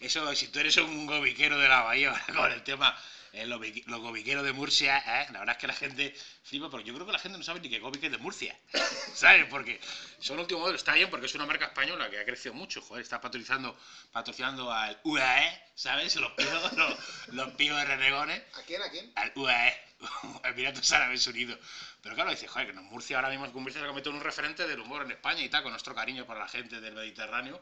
Eso, 0.00 0.34
si 0.34 0.48
tú 0.48 0.58
eres 0.60 0.76
un 0.76 1.06
gobiquero 1.06 1.58
de 1.58 1.68
la 1.68 1.82
bahía 1.82 2.12
con 2.34 2.50
el 2.50 2.62
tema, 2.62 2.96
eh, 3.34 3.46
los, 3.46 3.58
gobiqueros 4.00 4.44
de 4.44 4.52
Murcia, 4.52 4.98
eh, 4.98 5.26
la 5.32 5.40
verdad 5.40 5.56
es 5.56 5.60
que 5.60 5.66
la 5.66 5.74
gente 5.74 6.14
flipa, 6.44 6.70
porque 6.70 6.86
yo 6.86 6.94
creo 6.94 7.04
que 7.04 7.12
la 7.12 7.18
gente 7.18 7.36
no 7.36 7.42
sabe 7.42 7.58
ni 7.58 7.68
que 7.68 7.80
gobique 7.80 8.06
es 8.06 8.12
de 8.12 8.18
Murcia, 8.18 8.56
¿sabes? 9.14 9.46
Porque 9.50 9.80
son 10.20 10.38
último 10.38 10.60
modelo, 10.60 10.76
está 10.76 10.94
bien, 10.94 11.10
porque 11.10 11.26
es 11.26 11.34
una 11.34 11.44
marca 11.44 11.66
española 11.66 12.08
que 12.10 12.20
ha 12.20 12.24
crecido 12.24 12.54
mucho, 12.54 12.80
joder, 12.80 13.02
está 13.02 13.20
patrocinando, 13.20 13.76
patrocinando 14.12 14.70
al 14.70 15.00
UAE, 15.02 15.62
¿sabes? 15.74 16.14
Los 16.14 16.30
pibos, 16.32 16.72
los, 17.32 17.56
de 17.56 17.84
Renegones. 17.84 18.42
¿A 18.54 18.62
quién, 18.62 18.82
a 18.82 18.90
quién? 18.90 19.10
Al 19.16 19.32
UAE, 19.34 19.80
Emiratos 20.44 20.92
Árabes 20.92 21.26
Unidos. 21.26 21.58
Pero 22.02 22.14
claro, 22.14 22.30
dice, 22.30 22.46
joder, 22.46 22.68
que 22.68 22.72
Murcia 22.74 23.16
ahora 23.16 23.30
mismo 23.30 23.46
Murcia 23.60 23.80
se 23.80 23.84
ha 23.84 23.88
convertido 23.88 24.12
en 24.12 24.18
un 24.18 24.24
referente 24.24 24.68
del 24.68 24.78
humor 24.78 25.02
en 25.02 25.10
España 25.10 25.42
y 25.42 25.48
tal, 25.48 25.62
con 25.62 25.72
nuestro 25.72 25.94
cariño 25.94 26.24
para 26.24 26.38
la 26.40 26.48
gente 26.48 26.80
del 26.80 26.94
Mediterráneo. 26.94 27.60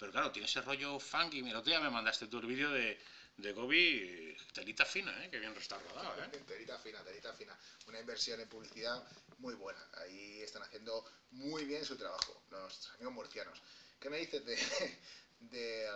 Pero 0.00 0.12
claro, 0.12 0.32
tiene 0.32 0.48
ese 0.48 0.62
rollo 0.62 0.98
funky. 0.98 1.42
Mira, 1.42 1.58
otro 1.58 1.70
día 1.70 1.80
me 1.80 1.90
mandaste 1.90 2.26
tu 2.26 2.40
vídeo 2.40 2.70
de, 2.70 2.98
de 3.36 3.52
Gobi, 3.52 4.34
telita 4.54 4.86
fina, 4.86 5.12
¿eh? 5.22 5.30
Que 5.30 5.38
bien 5.38 5.54
está 5.54 5.78
rodado, 5.78 6.24
¿eh? 6.24 6.28
telita 6.46 6.78
fina, 6.78 7.04
telita 7.04 7.34
fina. 7.34 7.54
Una 7.86 8.00
inversión 8.00 8.40
en 8.40 8.48
publicidad 8.48 9.04
muy 9.38 9.54
buena. 9.54 9.78
Ahí 9.98 10.40
están 10.40 10.62
haciendo 10.62 11.04
muy 11.32 11.66
bien 11.66 11.84
su 11.84 11.96
trabajo, 11.96 12.42
los 12.50 12.88
amigos 12.94 13.12
murcianos. 13.12 13.60
¿Qué 14.00 14.08
me 14.08 14.16
dices 14.16 14.42
de, 14.46 14.56
de, 15.40 15.86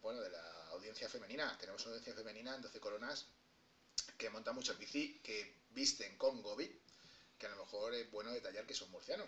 bueno, 0.00 0.20
de 0.20 0.30
la 0.30 0.68
audiencia 0.68 1.08
femenina? 1.08 1.58
Tenemos 1.58 1.82
una 1.82 1.96
audiencia 1.96 2.14
femenina 2.14 2.54
en 2.54 2.62
12 2.62 2.78
coronas 2.78 3.26
que 4.16 4.30
monta 4.30 4.52
mucho 4.52 4.76
bici, 4.76 5.20
que 5.22 5.62
visten 5.70 6.16
con 6.16 6.40
Gobi 6.42 6.80
que 7.38 7.46
a 7.46 7.50
lo 7.50 7.56
mejor 7.56 7.92
es 7.92 8.08
bueno 8.12 8.30
detallar 8.30 8.64
que 8.64 8.74
son 8.74 8.88
murcianos. 8.92 9.26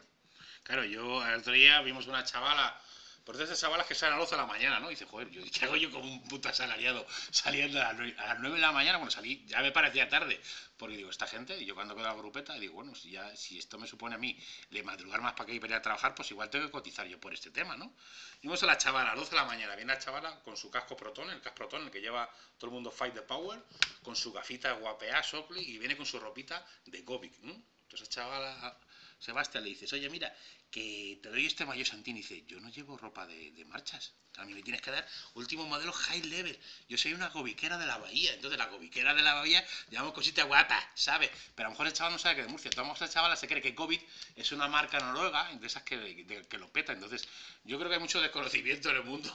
Claro, 0.62 0.84
yo 0.84 1.26
el 1.26 1.40
otro 1.40 1.52
día 1.52 1.82
vimos 1.82 2.06
una 2.06 2.22
chavala 2.22 2.80
Por 3.24 3.40
esas 3.40 3.58
chavalas 3.58 3.86
que 3.86 3.94
salen 3.94 4.16
a 4.16 4.18
las 4.18 4.28
12 4.28 4.36
de 4.36 4.42
la 4.42 4.46
mañana, 4.46 4.80
¿no? 4.80 4.90
Dice, 4.90 5.06
joder, 5.06 5.30
yo, 5.30 5.42
¿qué 5.52 5.64
hago 5.64 5.76
yo 5.76 5.90
como 5.90 6.04
un 6.04 6.22
puto 6.28 6.50
asalariado 6.50 7.06
saliendo 7.30 7.80
a 7.80 7.92
las 7.94 8.38
9 8.38 8.56
de 8.56 8.60
la 8.60 8.72
mañana? 8.72 8.98
Bueno, 8.98 9.10
salí, 9.10 9.44
ya 9.46 9.60
me 9.60 9.72
parecía 9.72 10.08
tarde. 10.08 10.38
Porque 10.76 10.96
digo, 10.96 11.08
esta 11.08 11.26
gente, 11.26 11.56
y 11.58 11.64
yo 11.64 11.74
cuando 11.74 11.94
quedo 11.94 12.04
la 12.06 12.14
grupeta, 12.14 12.54
digo, 12.54 12.74
bueno, 12.74 12.94
si 12.94 13.12
ya 13.12 13.34
si 13.36 13.58
esto 13.58 13.78
me 13.78 13.86
supone 13.86 14.16
a 14.16 14.18
mí 14.18 14.36
le 14.70 14.82
madrugar 14.82 15.22
más 15.22 15.32
para 15.32 15.46
que 15.46 15.54
ir 15.54 15.74
a 15.74 15.80
trabajar, 15.80 16.14
pues 16.14 16.30
igual 16.32 16.50
tengo 16.50 16.66
que 16.66 16.72
cotizar 16.72 17.06
yo 17.06 17.18
por 17.18 17.32
este 17.32 17.50
tema, 17.50 17.76
¿no? 17.76 17.94
Y 18.42 18.48
vemos 18.48 18.62
a 18.62 18.66
la 18.66 18.76
chavala 18.76 19.12
a 19.12 19.14
las 19.14 19.20
12 19.20 19.30
de 19.30 19.36
la 19.36 19.44
mañana, 19.44 19.76
viene 19.76 19.94
la 19.94 19.98
chavala 19.98 20.40
con 20.40 20.56
su 20.56 20.70
casco 20.70 20.96
Proton, 20.96 21.30
el 21.30 21.40
casco 21.40 21.56
Proton, 21.56 21.84
el 21.84 21.90
que 21.90 22.00
lleva 22.00 22.28
todo 22.58 22.66
el 22.68 22.74
mundo 22.74 22.90
Fight 22.90 23.14
the 23.14 23.22
Power, 23.22 23.64
con 24.02 24.16
su 24.16 24.32
gafita 24.32 24.72
guapea, 24.72 25.22
Sockley, 25.22 25.64
y 25.64 25.78
viene 25.78 25.96
con 25.96 26.04
su 26.04 26.18
ropita 26.18 26.66
de 26.84 27.00
Gobic. 27.02 27.32
Entonces 27.42 28.08
chavala, 28.08 28.76
Sebastián 29.18 29.64
le 29.64 29.70
dices, 29.70 29.92
oye, 29.92 30.10
mira, 30.10 30.34
que 30.74 31.20
te 31.22 31.28
doy 31.28 31.46
este 31.46 31.64
mayo 31.64 31.84
Santini. 31.84 32.18
Dice, 32.18 32.42
yo 32.48 32.58
no 32.58 32.68
llevo 32.68 32.98
ropa 32.98 33.24
de, 33.28 33.64
marchas. 33.66 34.12
A 34.38 34.44
mí 34.44 34.54
me 34.54 34.62
tienes 34.64 34.82
que 34.82 34.90
dar 34.90 35.06
último 35.34 35.64
modelo 35.66 35.92
high 35.92 36.22
level. 36.22 36.58
Yo 36.88 36.98
soy 36.98 37.14
una 37.14 37.28
gobiquera 37.28 37.78
de 37.78 37.86
la 37.86 37.98
bahía. 37.98 38.34
Entonces, 38.34 38.58
la 38.58 38.66
gobiquera 38.66 39.14
de 39.14 39.22
la 39.22 39.34
bahía 39.34 39.64
llevamos 39.88 40.12
cositas 40.14 40.44
guapas, 40.48 40.84
¿sabes? 40.96 41.30
Pero 41.54 41.68
a 41.68 41.70
lo 41.70 41.74
mejor 41.74 41.86
el 41.86 41.92
chaval 41.92 42.14
no 42.14 42.18
sabe 42.18 42.34
que 42.34 42.42
de 42.42 42.48
Murcia. 42.48 42.72
Toda 42.72 42.92
el 42.92 43.08
chavala 43.08 43.36
se 43.36 43.46
cree 43.46 43.62
que 43.62 43.72
COVID 43.72 44.00
es 44.34 44.50
una 44.50 44.66
marca 44.66 44.98
noruega, 44.98 45.48
de 45.54 45.64
esas 45.64 45.84
que, 45.84 46.44
que 46.48 46.58
lo 46.58 46.68
peta. 46.72 46.92
Entonces, 46.92 47.28
yo 47.62 47.78
creo 47.78 47.88
que 47.88 47.94
hay 47.94 48.00
mucho 48.00 48.20
desconocimiento 48.20 48.90
en 48.90 48.96
el 48.96 49.04
mundo 49.04 49.32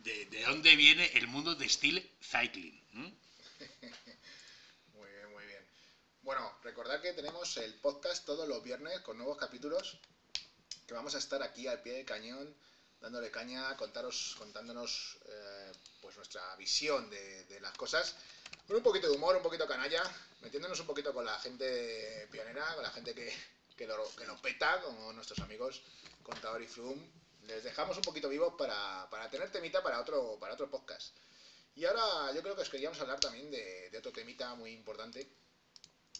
de, 0.00 0.26
de, 0.26 0.42
dónde 0.42 0.74
viene 0.74 1.06
el 1.14 1.28
mundo 1.28 1.54
de 1.54 1.68
steel 1.68 2.10
cycling. 2.20 2.82
muy 4.92 5.08
bien, 5.08 5.30
muy 5.30 5.46
bien. 5.46 5.64
Bueno, 6.22 6.58
recordad 6.64 7.00
que 7.00 7.12
tenemos 7.12 7.56
el 7.58 7.74
podcast 7.74 8.26
todos 8.26 8.48
los 8.48 8.64
viernes 8.64 8.98
con 9.02 9.16
nuevos 9.16 9.38
capítulos 9.38 10.00
que 10.86 10.94
vamos 10.94 11.14
a 11.14 11.18
estar 11.18 11.42
aquí 11.42 11.66
al 11.66 11.82
pie 11.82 11.94
del 11.94 12.04
cañón 12.04 12.54
dándole 13.04 13.30
caña, 13.30 13.76
contaros, 13.76 14.34
contándonos 14.38 15.18
eh, 15.26 15.72
pues 16.00 16.16
nuestra 16.16 16.56
visión 16.56 17.10
de, 17.10 17.58
las 17.60 17.76
cosas, 17.76 18.16
con 18.66 18.76
un 18.76 18.82
poquito 18.82 19.08
de 19.08 19.16
humor, 19.16 19.36
un 19.36 19.42
poquito 19.42 19.68
canalla, 19.68 20.02
metiéndonos 20.40 20.80
un 20.80 20.86
poquito 20.86 21.12
con 21.12 21.24
la 21.24 21.38
gente 21.38 22.26
pionera, 22.30 22.74
con 22.74 22.82
la 22.82 22.90
gente 22.90 23.14
que, 23.14 23.30
que, 23.76 23.86
lo, 23.86 24.08
que 24.16 24.24
lo 24.24 24.40
peta, 24.40 24.80
como 24.80 25.12
nuestros 25.12 25.38
amigos 25.40 25.82
Contador 26.22 26.62
y 26.62 26.66
Flum. 26.66 26.98
Les 27.42 27.62
dejamos 27.62 27.98
un 27.98 28.02
poquito 28.02 28.30
vivos 28.30 28.54
para, 28.56 29.06
para 29.10 29.28
tener 29.28 29.52
temita 29.52 29.82
para 29.82 30.00
otro, 30.00 30.38
para 30.40 30.54
otro 30.54 30.70
podcast. 30.70 31.14
Y 31.74 31.84
ahora 31.84 32.32
yo 32.32 32.40
creo 32.40 32.56
que 32.56 32.62
os 32.62 32.70
queríamos 32.70 32.98
hablar 33.00 33.20
también 33.20 33.50
de, 33.50 33.90
de 33.90 33.98
otro 33.98 34.12
temita 34.12 34.54
muy 34.54 34.70
importante 34.70 35.28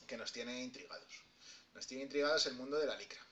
que 0.06 0.18
nos 0.18 0.32
tiene 0.32 0.62
intrigados. 0.62 1.22
Nos 1.72 1.86
tiene 1.86 2.04
intrigados 2.04 2.44
el 2.44 2.54
mundo 2.54 2.78
de 2.78 2.86
la 2.86 2.96
licra. 2.96 3.24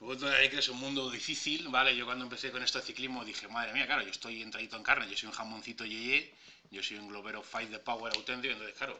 Es 0.00 0.68
un 0.70 0.78
mundo 0.78 1.10
difícil, 1.10 1.68
¿vale? 1.68 1.94
Yo 1.94 2.06
cuando 2.06 2.24
empecé 2.24 2.50
con 2.50 2.62
esto 2.62 2.80
de 2.80 2.86
ciclismo 2.86 3.22
dije, 3.22 3.46
madre 3.48 3.74
mía, 3.74 3.84
claro, 3.84 4.02
yo 4.02 4.10
estoy 4.10 4.40
entradito 4.40 4.76
en 4.76 4.82
carne, 4.82 5.06
yo 5.10 5.14
soy 5.14 5.26
un 5.28 5.34
jamoncito 5.34 5.84
yeye, 5.84 6.32
yo 6.70 6.82
soy 6.82 6.96
un 6.96 7.08
globero 7.08 7.42
fight 7.42 7.70
the 7.70 7.78
power 7.78 8.10
auténtico, 8.16 8.52
entonces, 8.54 8.76
claro, 8.78 8.98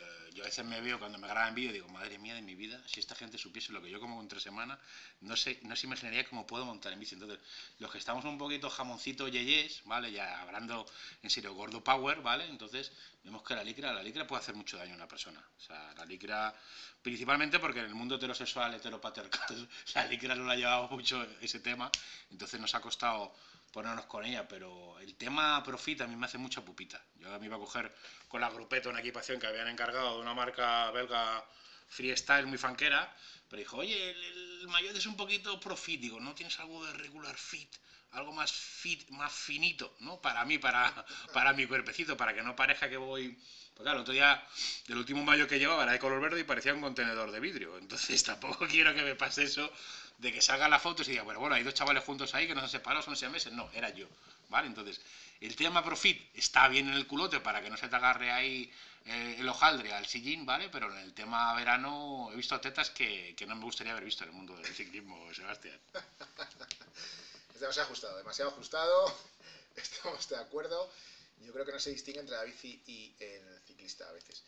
eh, 0.00 0.30
yo 0.34 0.42
a 0.42 0.46
veces 0.46 0.64
me 0.64 0.80
veo 0.80 0.98
cuando 0.98 1.18
me 1.18 1.28
graban 1.28 1.54
vídeo 1.54 1.72
digo, 1.72 1.88
madre 1.88 2.18
mía 2.18 2.34
de 2.34 2.42
mi 2.42 2.54
vida, 2.54 2.82
si 2.86 3.00
esta 3.00 3.14
gente 3.14 3.38
supiese 3.38 3.72
lo 3.72 3.82
que 3.82 3.90
yo 3.90 4.00
como 4.00 4.20
en 4.20 4.28
tres 4.28 4.42
semanas, 4.42 4.78
no 5.20 5.36
sé, 5.36 5.60
no 5.62 5.76
se 5.76 5.86
imaginaría 5.86 6.28
cómo 6.28 6.46
puedo 6.46 6.64
montar 6.64 6.92
en 6.92 7.00
bici. 7.00 7.14
Entonces, 7.14 7.38
los 7.78 7.90
que 7.90 7.98
estamos 7.98 8.24
un 8.24 8.38
poquito 8.38 8.70
jamoncito 8.70 9.28
yeyes, 9.28 9.82
¿vale? 9.84 10.10
Ya 10.12 10.40
hablando 10.40 10.86
en 11.22 11.30
serio 11.30 11.54
gordo 11.54 11.82
power, 11.84 12.22
¿vale? 12.22 12.46
Entonces, 12.46 12.92
vemos 13.24 13.42
que 13.42 13.54
la 13.54 13.64
licra, 13.64 13.92
la 13.92 14.02
licra 14.02 14.26
puede 14.26 14.42
hacer 14.42 14.54
mucho 14.54 14.76
daño 14.76 14.92
a 14.92 14.96
una 14.96 15.08
persona. 15.08 15.44
La 15.96 16.04
licra 16.04 16.54
Principalmente 17.02 17.58
porque 17.58 17.80
en 17.80 17.86
el 17.86 17.94
mundo 17.94 18.16
heterosexual, 18.16 18.74
heteropatriarcal, 18.74 19.68
la 19.94 20.06
licra 20.06 20.34
no 20.34 20.44
la 20.44 20.52
ha 20.52 20.56
llevado 20.56 20.88
mucho 20.88 21.26
ese 21.40 21.60
tema, 21.60 21.90
entonces 22.30 22.60
nos 22.60 22.74
ha 22.74 22.80
costado 22.80 23.34
ponernos 23.70 24.06
con 24.06 24.24
ella, 24.24 24.46
pero 24.48 24.98
el 25.00 25.14
tema 25.16 25.62
Profit 25.62 26.00
a 26.02 26.06
mí 26.06 26.16
me 26.16 26.26
hace 26.26 26.38
mucha 26.38 26.64
pupita. 26.64 27.02
Yo 27.16 27.38
me 27.38 27.46
iba 27.46 27.56
a 27.56 27.58
coger 27.58 27.94
con 28.28 28.40
la 28.40 28.50
grupeta 28.50 28.88
una 28.88 29.00
equipación 29.00 29.38
que 29.40 29.46
habían 29.46 29.68
encargado 29.68 30.16
de 30.16 30.22
una 30.22 30.34
marca 30.34 30.90
belga 30.90 31.44
freestyle 31.88 32.46
muy 32.46 32.58
fanquera, 32.58 33.14
pero 33.48 33.60
dijo, 33.60 33.76
oye, 33.78 34.10
el, 34.10 34.68
mayor 34.68 34.96
es 34.96 35.06
un 35.06 35.16
poquito 35.16 35.58
Profit, 35.58 36.00
digo, 36.00 36.20
¿no 36.20 36.34
tienes 36.34 36.58
algo 36.60 36.84
de 36.86 36.92
regular 36.94 37.36
fit? 37.36 37.74
Algo 38.12 38.32
más 38.32 38.52
fit, 38.52 39.08
más 39.10 39.32
finito, 39.32 39.94
¿no? 40.00 40.20
Para 40.20 40.44
mí, 40.44 40.58
para, 40.58 41.04
para 41.32 41.52
mi 41.52 41.66
cuerpecito, 41.66 42.16
para 42.16 42.34
que 42.34 42.42
no 42.42 42.56
parezca 42.56 42.88
que 42.88 42.96
voy 42.96 43.36
pues 43.80 43.86
claro, 43.86 44.00
el 44.00 44.02
otro 44.02 44.12
día, 44.12 44.46
el 44.88 44.98
último 44.98 45.24
mayo 45.24 45.48
que 45.48 45.58
llevaba 45.58 45.84
era 45.84 45.92
de 45.92 45.98
color 45.98 46.20
verde 46.20 46.40
y 46.40 46.44
parecía 46.44 46.74
un 46.74 46.82
contenedor 46.82 47.30
de 47.30 47.40
vidrio. 47.40 47.78
Entonces 47.78 48.22
tampoco 48.24 48.66
quiero 48.68 48.94
que 48.94 49.02
me 49.02 49.14
pase 49.14 49.44
eso 49.44 49.72
de 50.20 50.32
que 50.32 50.42
salga 50.42 50.68
la 50.68 50.78
foto 50.78 51.02
y 51.02 51.06
diga, 51.06 51.22
bueno, 51.22 51.40
bueno, 51.40 51.54
hay 51.54 51.62
dos 51.62 51.72
chavales 51.72 52.04
juntos 52.04 52.34
ahí 52.34 52.46
que 52.46 52.54
nos 52.54 52.64
han 52.64 52.70
separado, 52.70 53.02
son 53.02 53.16
seis 53.16 53.32
meses. 53.32 53.52
No, 53.52 53.70
era 53.72 53.88
yo. 53.88 54.06
¿Vale? 54.50 54.66
Entonces, 54.66 55.00
el 55.40 55.56
tema 55.56 55.82
profit 55.82 56.20
está 56.34 56.68
bien 56.68 56.88
en 56.88 56.94
el 56.94 57.06
culote 57.06 57.40
para 57.40 57.62
que 57.62 57.70
no 57.70 57.76
se 57.78 57.88
te 57.88 57.96
agarre 57.96 58.30
ahí 58.30 58.70
eh, 59.06 59.36
el 59.38 59.48
hojaldre 59.48 59.94
al 59.94 60.06
sillín, 60.06 60.44
¿vale? 60.44 60.68
Pero 60.68 60.92
en 60.92 60.98
el 60.98 61.14
tema 61.14 61.54
verano 61.54 62.28
he 62.32 62.36
visto 62.36 62.60
tetas 62.60 62.90
que, 62.90 63.34
que 63.34 63.46
no 63.46 63.56
me 63.56 63.64
gustaría 63.64 63.92
haber 63.92 64.04
visto 64.04 64.24
en 64.24 64.30
el 64.30 64.36
mundo 64.36 64.56
del 64.56 64.74
ciclismo, 64.74 65.16
Sebastián. 65.34 65.78
es 67.54 67.60
demasiado 67.60 67.86
ajustado, 67.86 68.18
demasiado 68.18 68.50
ajustado. 68.50 69.16
Estamos 69.76 70.28
de 70.28 70.36
acuerdo. 70.36 70.90
Yo 71.46 71.52
creo 71.52 71.64
que 71.64 71.72
no 71.72 71.78
se 71.78 71.90
distingue 71.90 72.20
entre 72.20 72.36
la 72.36 72.44
bici 72.44 72.82
y 72.86 73.14
el 73.20 73.42
ciclista 73.66 74.06
a 74.06 74.12
veces. 74.12 74.42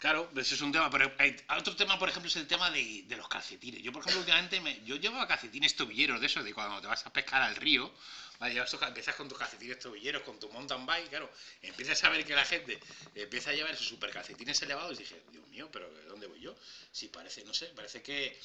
Claro, 0.00 0.30
ese 0.34 0.54
es 0.54 0.62
un 0.62 0.72
tema, 0.72 0.88
pero 0.88 1.12
hay, 1.18 1.36
otro 1.58 1.76
tema, 1.76 1.98
por 1.98 2.08
ejemplo, 2.08 2.26
es 2.26 2.36
el 2.36 2.46
tema 2.46 2.70
de, 2.70 3.04
los 3.10 3.28
calcetines. 3.28 3.82
Yo, 3.82 3.92
por 3.92 4.00
ejemplo, 4.00 4.20
últimamente 4.20 4.58
me, 4.58 4.82
yo 4.82 4.96
llevo 4.96 5.26
calcetines 5.26 5.76
tobilleros 5.76 6.18
de 6.18 6.26
eso, 6.26 6.42
de 6.42 6.54
cuando 6.54 6.80
te 6.80 6.86
vas 6.86 7.04
a 7.04 7.12
pescar 7.12 7.42
al 7.42 7.54
río, 7.54 7.92
¿vale? 8.38 8.58
empiezas 8.58 9.14
con 9.14 9.28
tus 9.28 9.36
calcetines 9.36 9.78
tobilleros, 9.78 10.22
con 10.22 10.40
tu 10.40 10.48
mountain 10.48 10.86
bike, 10.86 11.10
claro, 11.10 11.30
empiezas 11.60 12.02
a 12.02 12.08
ver 12.08 12.24
que 12.24 12.34
la 12.34 12.46
gente 12.46 12.80
empieza 13.14 13.50
a 13.50 13.52
llevar 13.52 13.72
esos 13.72 13.88
super 13.88 14.10
calcetines 14.10 14.62
elevados 14.62 14.98
y 14.98 15.02
dije, 15.02 15.22
Dios 15.32 15.46
mío, 15.48 15.68
pero 15.70 15.86
¿dónde 16.08 16.28
voy 16.28 16.40
yo? 16.40 16.56
Si 16.90 17.08
parece, 17.08 17.44
no 17.44 17.52
sé, 17.52 17.66
parece 17.66 18.00
que 18.00 18.40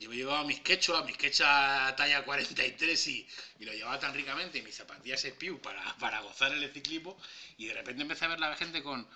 yo 0.00 0.12
llevaba 0.12 0.44
mis 0.44 0.60
quechua, 0.60 1.02
mis 1.02 1.16
quechua 1.16 1.94
talla 1.96 2.24
43 2.24 3.06
y, 3.08 3.28
y 3.58 3.64
lo 3.64 3.72
llevaba 3.72 3.98
tan 3.98 4.14
ricamente 4.14 4.58
y 4.58 4.62
mis 4.62 4.74
zapatillas 4.76 5.20
Spew 5.22 5.60
para, 5.60 5.94
para 5.98 6.20
gozar 6.20 6.52
el 6.52 6.68
ciclismo 6.72 7.16
y 7.56 7.66
de 7.66 7.74
repente 7.74 8.02
empecé 8.02 8.24
a 8.24 8.28
ver 8.28 8.40
la 8.40 8.56
gente 8.56 8.82
con... 8.82 9.06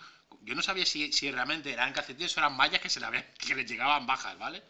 Yo 0.40 0.54
no 0.54 0.62
sabía 0.62 0.84
si, 0.86 1.12
si 1.12 1.30
realmente 1.30 1.72
eran 1.72 1.92
calcetines 1.92 2.36
o 2.36 2.40
eran 2.40 2.52
mallas 2.54 2.80
que, 2.80 2.90
se 2.90 3.00
la, 3.00 3.10
que 3.38 3.54
les 3.54 3.66
llegaban 3.66 4.06
bajas, 4.06 4.36
¿vale? 4.38 4.62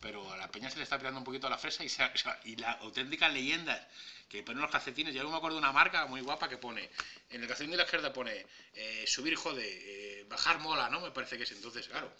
Pero 0.00 0.30
a 0.30 0.36
la 0.36 0.48
peña 0.48 0.70
se 0.70 0.76
le 0.76 0.82
está 0.82 0.98
pegando 0.98 1.18
un 1.18 1.24
poquito 1.24 1.48
la 1.48 1.58
fresa 1.58 1.84
y, 1.84 1.88
se, 1.88 2.02
y 2.44 2.56
las 2.56 2.80
auténticas 2.80 3.32
leyendas 3.32 3.80
que 4.28 4.42
ponen 4.42 4.62
los 4.62 4.70
calcetines. 4.70 5.14
Yo 5.14 5.28
me 5.28 5.36
acuerdo 5.36 5.56
de 5.56 5.60
una 5.62 5.72
marca 5.72 6.06
muy 6.06 6.20
guapa 6.20 6.48
que 6.48 6.58
pone, 6.58 6.90
en 7.30 7.42
el 7.42 7.48
calcetín 7.48 7.70
de 7.70 7.76
la 7.76 7.84
izquierda 7.84 8.12
pone 8.12 8.46
eh, 8.74 9.04
subir 9.06 9.36
jode, 9.36 9.64
eh, 9.64 10.24
bajar 10.28 10.58
mola, 10.58 10.90
¿no? 10.90 11.00
Me 11.00 11.10
parece 11.12 11.36
que 11.36 11.44
es. 11.44 11.52
Entonces, 11.52 11.88
claro, 11.88 12.12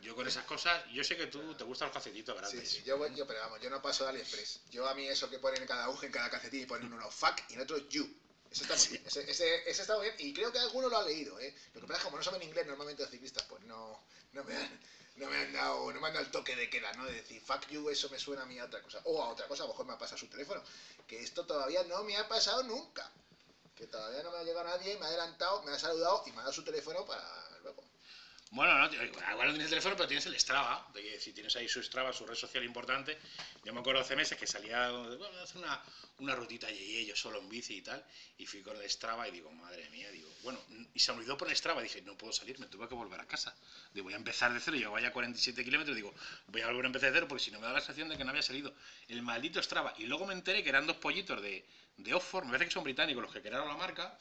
yo 0.00 0.14
con 0.14 0.26
esas 0.26 0.44
cosas, 0.44 0.84
yo 0.92 1.04
sé 1.04 1.16
que 1.16 1.26
tú 1.26 1.54
te 1.54 1.64
gustan 1.64 1.86
los 1.86 1.94
calcetitos 1.94 2.36
grandes. 2.36 2.68
Sí, 2.68 2.78
sí, 2.78 2.82
yo, 2.84 3.06
yo, 3.14 3.26
pero 3.26 3.40
vamos, 3.40 3.60
yo 3.60 3.70
no 3.70 3.82
paso 3.82 4.04
de 4.04 4.10
AliExpress. 4.10 4.62
Yo 4.70 4.88
a 4.88 4.94
mí 4.94 5.06
eso 5.06 5.28
que 5.28 5.38
ponen 5.38 5.62
en 5.62 5.68
cada 5.68 5.84
aguja, 5.84 6.06
en 6.06 6.12
cada 6.12 6.30
calcetín, 6.30 6.62
y 6.62 6.66
ponen 6.66 6.92
uno 6.92 7.10
fuck 7.10 7.38
y 7.50 7.54
en 7.54 7.60
otro 7.60 7.76
you. 7.88 8.08
Eso 8.50 8.62
está 8.62 8.76
muy 8.76 8.88
bien. 8.88 9.02
Ese, 9.06 9.30
ese, 9.30 9.82
está 9.82 9.96
muy 9.96 10.06
bien. 10.06 10.16
Y 10.18 10.32
creo 10.32 10.50
que 10.50 10.58
alguno 10.58 10.88
lo 10.88 10.96
ha 10.96 11.04
leído, 11.04 11.38
¿eh? 11.38 11.54
Lo 11.74 11.82
que 11.82 11.86
pasa 11.86 11.98
es 11.98 11.98
que 11.98 12.04
como 12.04 12.16
no 12.16 12.22
saben 12.22 12.42
inglés 12.42 12.66
normalmente 12.66 13.02
los 13.02 13.10
ciclistas, 13.10 13.44
pues 13.44 13.62
no, 13.64 14.02
no 14.32 14.44
me 14.44 14.56
han 14.56 14.80
no 15.18 15.28
me 15.28 15.36
han 15.36 15.52
dado, 15.52 15.92
no 15.92 16.00
me 16.00 16.06
han 16.06 16.14
dado 16.14 16.24
el 16.24 16.30
toque 16.30 16.54
de 16.56 16.70
queda, 16.70 16.92
¿no? 16.92 17.04
De 17.04 17.14
decir, 17.14 17.40
fuck 17.40 17.66
you, 17.68 17.88
eso 17.90 18.08
me 18.08 18.18
suena 18.18 18.42
a 18.42 18.46
mí 18.46 18.58
a 18.58 18.64
otra 18.64 18.82
cosa. 18.82 19.00
O 19.04 19.22
a 19.22 19.28
otra 19.28 19.46
cosa, 19.48 19.64
a 19.64 19.66
lo 19.66 19.72
mejor 19.72 19.86
me 19.86 19.92
ha 19.92 19.98
pasado 19.98 20.18
su 20.18 20.28
teléfono. 20.28 20.62
Que 21.06 21.20
esto 21.20 21.44
todavía 21.44 21.82
no 21.84 22.04
me 22.04 22.16
ha 22.16 22.28
pasado 22.28 22.62
nunca. 22.62 23.10
Que 23.74 23.86
todavía 23.86 24.22
no 24.22 24.30
me 24.30 24.38
ha 24.38 24.42
llegado 24.42 24.64
nadie, 24.64 24.96
me 24.96 25.04
ha 25.06 25.08
adelantado, 25.08 25.62
me 25.62 25.72
ha 25.72 25.78
saludado 25.78 26.22
y 26.26 26.30
me 26.30 26.38
ha 26.38 26.42
dado 26.42 26.52
su 26.52 26.64
teléfono 26.64 27.04
para 27.04 27.22
luego. 27.62 27.82
Bueno, 28.50 28.78
no, 28.78 28.94
igual 28.94 29.48
no 29.48 29.52
tienes 29.52 29.64
el 29.64 29.70
teléfono, 29.70 29.96
pero 29.96 30.08
tienes 30.08 30.24
el 30.26 30.38
Strava. 30.40 30.88
De 30.94 31.02
que 31.02 31.20
si 31.20 31.32
tienes 31.32 31.54
ahí 31.56 31.68
su 31.68 31.82
Strava, 31.82 32.12
su 32.12 32.26
red 32.26 32.34
social 32.34 32.64
importante. 32.64 33.18
Yo 33.64 33.74
me 33.74 33.80
acuerdo 33.80 34.00
hace 34.00 34.16
meses 34.16 34.38
que 34.38 34.46
salía, 34.46 34.90
bueno, 34.90 35.38
hacer 35.42 35.58
una, 35.58 35.82
una 36.18 36.34
rutita 36.34 36.70
y 36.70 37.04
yo 37.04 37.14
solo 37.14 37.40
en 37.40 37.48
bici 37.48 37.76
y 37.76 37.82
tal. 37.82 38.02
Y 38.38 38.46
fui 38.46 38.62
con 38.62 38.76
el 38.76 38.88
Strava 38.88 39.28
y 39.28 39.32
digo, 39.32 39.52
madre 39.52 39.88
mía, 39.90 40.10
digo, 40.10 40.30
bueno, 40.42 40.58
y 40.94 40.98
se 40.98 41.12
me 41.12 41.18
olvidó 41.18 41.36
por 41.36 41.48
el 41.48 41.56
Strava. 41.56 41.82
Dije, 41.82 42.00
no 42.02 42.16
puedo 42.16 42.32
salir, 42.32 42.58
me 42.58 42.66
tuve 42.66 42.88
que 42.88 42.94
volver 42.94 43.20
a 43.20 43.26
casa. 43.26 43.54
Digo, 43.92 44.04
voy 44.04 44.14
a 44.14 44.16
empezar 44.16 44.52
de 44.54 44.60
cero. 44.60 44.78
Yo 44.78 44.90
vaya 44.92 45.12
47 45.12 45.62
kilómetros. 45.62 45.94
Digo, 45.94 46.14
voy 46.46 46.62
a 46.62 46.68
volver 46.68 46.86
a 46.86 46.88
empezar 46.88 47.10
de 47.10 47.16
cero 47.16 47.26
porque 47.28 47.44
si 47.44 47.50
no 47.50 47.60
me 47.60 47.66
da 47.66 47.74
la 47.74 47.80
sensación 47.80 48.08
de 48.08 48.16
que 48.16 48.24
no 48.24 48.30
había 48.30 48.42
salido 48.42 48.72
el 49.08 49.20
maldito 49.20 49.62
Strava. 49.62 49.92
Y 49.98 50.06
luego 50.06 50.26
me 50.26 50.32
enteré 50.32 50.62
que 50.62 50.70
eran 50.70 50.86
dos 50.86 50.96
pollitos 50.96 51.42
de, 51.42 51.66
de 51.98 52.14
Oxford, 52.14 52.44
me 52.44 52.52
parece 52.52 52.66
que 52.66 52.74
son 52.74 52.84
británicos 52.84 53.22
los 53.22 53.32
que 53.32 53.42
crearon 53.42 53.68
la 53.68 53.76
marca 53.76 54.16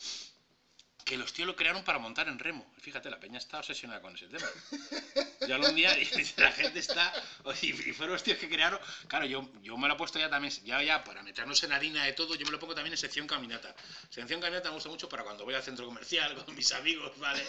que 1.07 1.17
los 1.17 1.31
tíos 1.31 1.47
lo 1.47 1.55
crearon 1.55 1.83
para 1.83 1.97
montar 1.97 2.27
en 2.27 2.37
remo. 2.37 2.69
Fíjate, 2.81 3.09
la 3.09 3.17
peña 3.17 3.37
está 3.37 3.59
obsesionada 3.59 4.01
con 4.01 4.13
ese 4.13 4.27
tema. 4.27 4.45
Ya 5.47 5.57
un 5.57 5.73
día 5.73 5.95
la 6.37 6.51
gente 6.51 6.79
está. 6.79 7.13
Y, 7.61 7.71
fueron 7.93 8.13
los 8.13 8.23
tíos 8.23 8.37
que 8.37 8.49
crearon. 8.49 8.79
Claro, 9.07 9.25
yo, 9.25 9.49
yo 9.63 9.77
me 9.77 9.87
lo 9.87 9.93
he 9.93 9.97
puesto 9.97 10.19
ya 10.19 10.29
también, 10.29 10.53
ya, 10.65 10.83
ya, 10.83 11.03
para 11.03 11.23
meternos 11.23 11.63
en 11.63 11.71
harina 11.71 12.03
de 12.03 12.11
todo, 12.13 12.35
yo 12.35 12.45
me 12.45 12.51
lo 12.51 12.59
pongo 12.59 12.75
también 12.75 12.93
en 12.93 12.97
sección 12.97 13.25
caminata. 13.25 13.73
Sección 14.09 14.41
caminata 14.41 14.69
me 14.69 14.75
gusta 14.75 14.89
mucho 14.89 15.07
para 15.07 15.23
cuando 15.23 15.45
voy 15.45 15.53
al 15.53 15.63
centro 15.63 15.85
comercial 15.85 16.35
con 16.45 16.53
mis 16.55 16.71
amigos, 16.73 17.17
¿vale? 17.17 17.43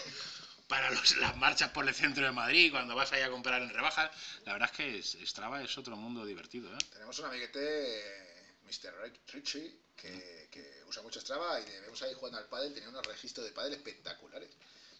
para 0.67 0.91
los- 0.91 1.17
las 1.17 1.35
marchas 1.35 1.71
por 1.71 1.87
el 1.87 1.95
centro 1.95 2.23
de 2.23 2.31
Madrid, 2.31 2.71
cuando 2.71 2.95
vas 2.95 3.11
allá 3.11 3.25
a 3.25 3.29
comprar 3.29 3.61
en 3.61 3.69
rebajas. 3.69 4.11
La 4.45 4.53
verdad 4.53 4.69
es 4.71 4.77
que 5.11 5.25
Strava 5.25 5.61
es 5.63 5.77
otro 5.77 5.97
mundo 5.97 6.23
divertido, 6.25 6.71
¿eh? 6.71 6.77
Tenemos 6.93 7.17
un 7.19 7.25
amiguete, 7.25 8.38
Mr. 8.69 8.93
Ri- 9.01 9.19
Richie, 9.33 9.75
que, 9.95 10.47
que 10.51 10.83
usa 10.85 11.01
mucho 11.01 11.19
Strava 11.19 11.59
y 11.59 11.65
le 11.65 11.79
vemos 11.81 12.01
ahí 12.03 12.13
jugando 12.13 12.37
al 12.37 12.47
pádel, 12.47 12.73
tenía 12.73 12.89
unos 12.89 13.05
registros 13.05 13.45
de 13.45 13.51
pádel 13.51 13.73
espectaculares. 13.73 14.49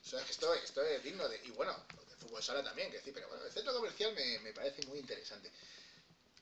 O 0.05 0.09
sea, 0.09 0.21
esto, 0.29 0.53
esto 0.53 0.81
es 0.83 1.03
digno 1.03 1.27
de... 1.29 1.39
Y 1.45 1.51
bueno, 1.51 1.75
de 2.09 2.15
fútbol 2.17 2.41
sala 2.43 2.63
también, 2.63 2.89
que 2.89 2.97
decir, 2.97 3.13
pero 3.13 3.27
bueno, 3.27 3.43
el 3.45 3.51
centro 3.51 3.73
comercial 3.73 4.13
me, 4.13 4.53
parece 4.53 4.81
muy 4.87 4.99
interesante. 4.99 5.51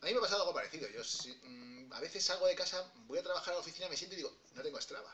A 0.02 0.06
mí 0.06 0.12
me 0.14 0.20
ha 0.20 0.22
pasado 0.22 0.42
algo 0.42 0.54
parecido. 0.54 0.88
Yo 0.90 1.02
mm, 1.44 1.94
a 1.94 2.00
veces 2.00 2.24
salgo 2.24 2.48
de 2.48 2.56
casa, 2.56 2.90
voy 3.08 3.20
a 3.20 3.24
trabajar 3.24 3.54
a 3.54 3.58
la 3.58 3.62
oficina, 3.62 3.90
me 3.90 3.98
siento 3.98 4.16
y 4.16 4.18
digo, 4.18 4.34
no 4.54 4.62
tengo 4.64 4.80
Strava. 4.82 5.14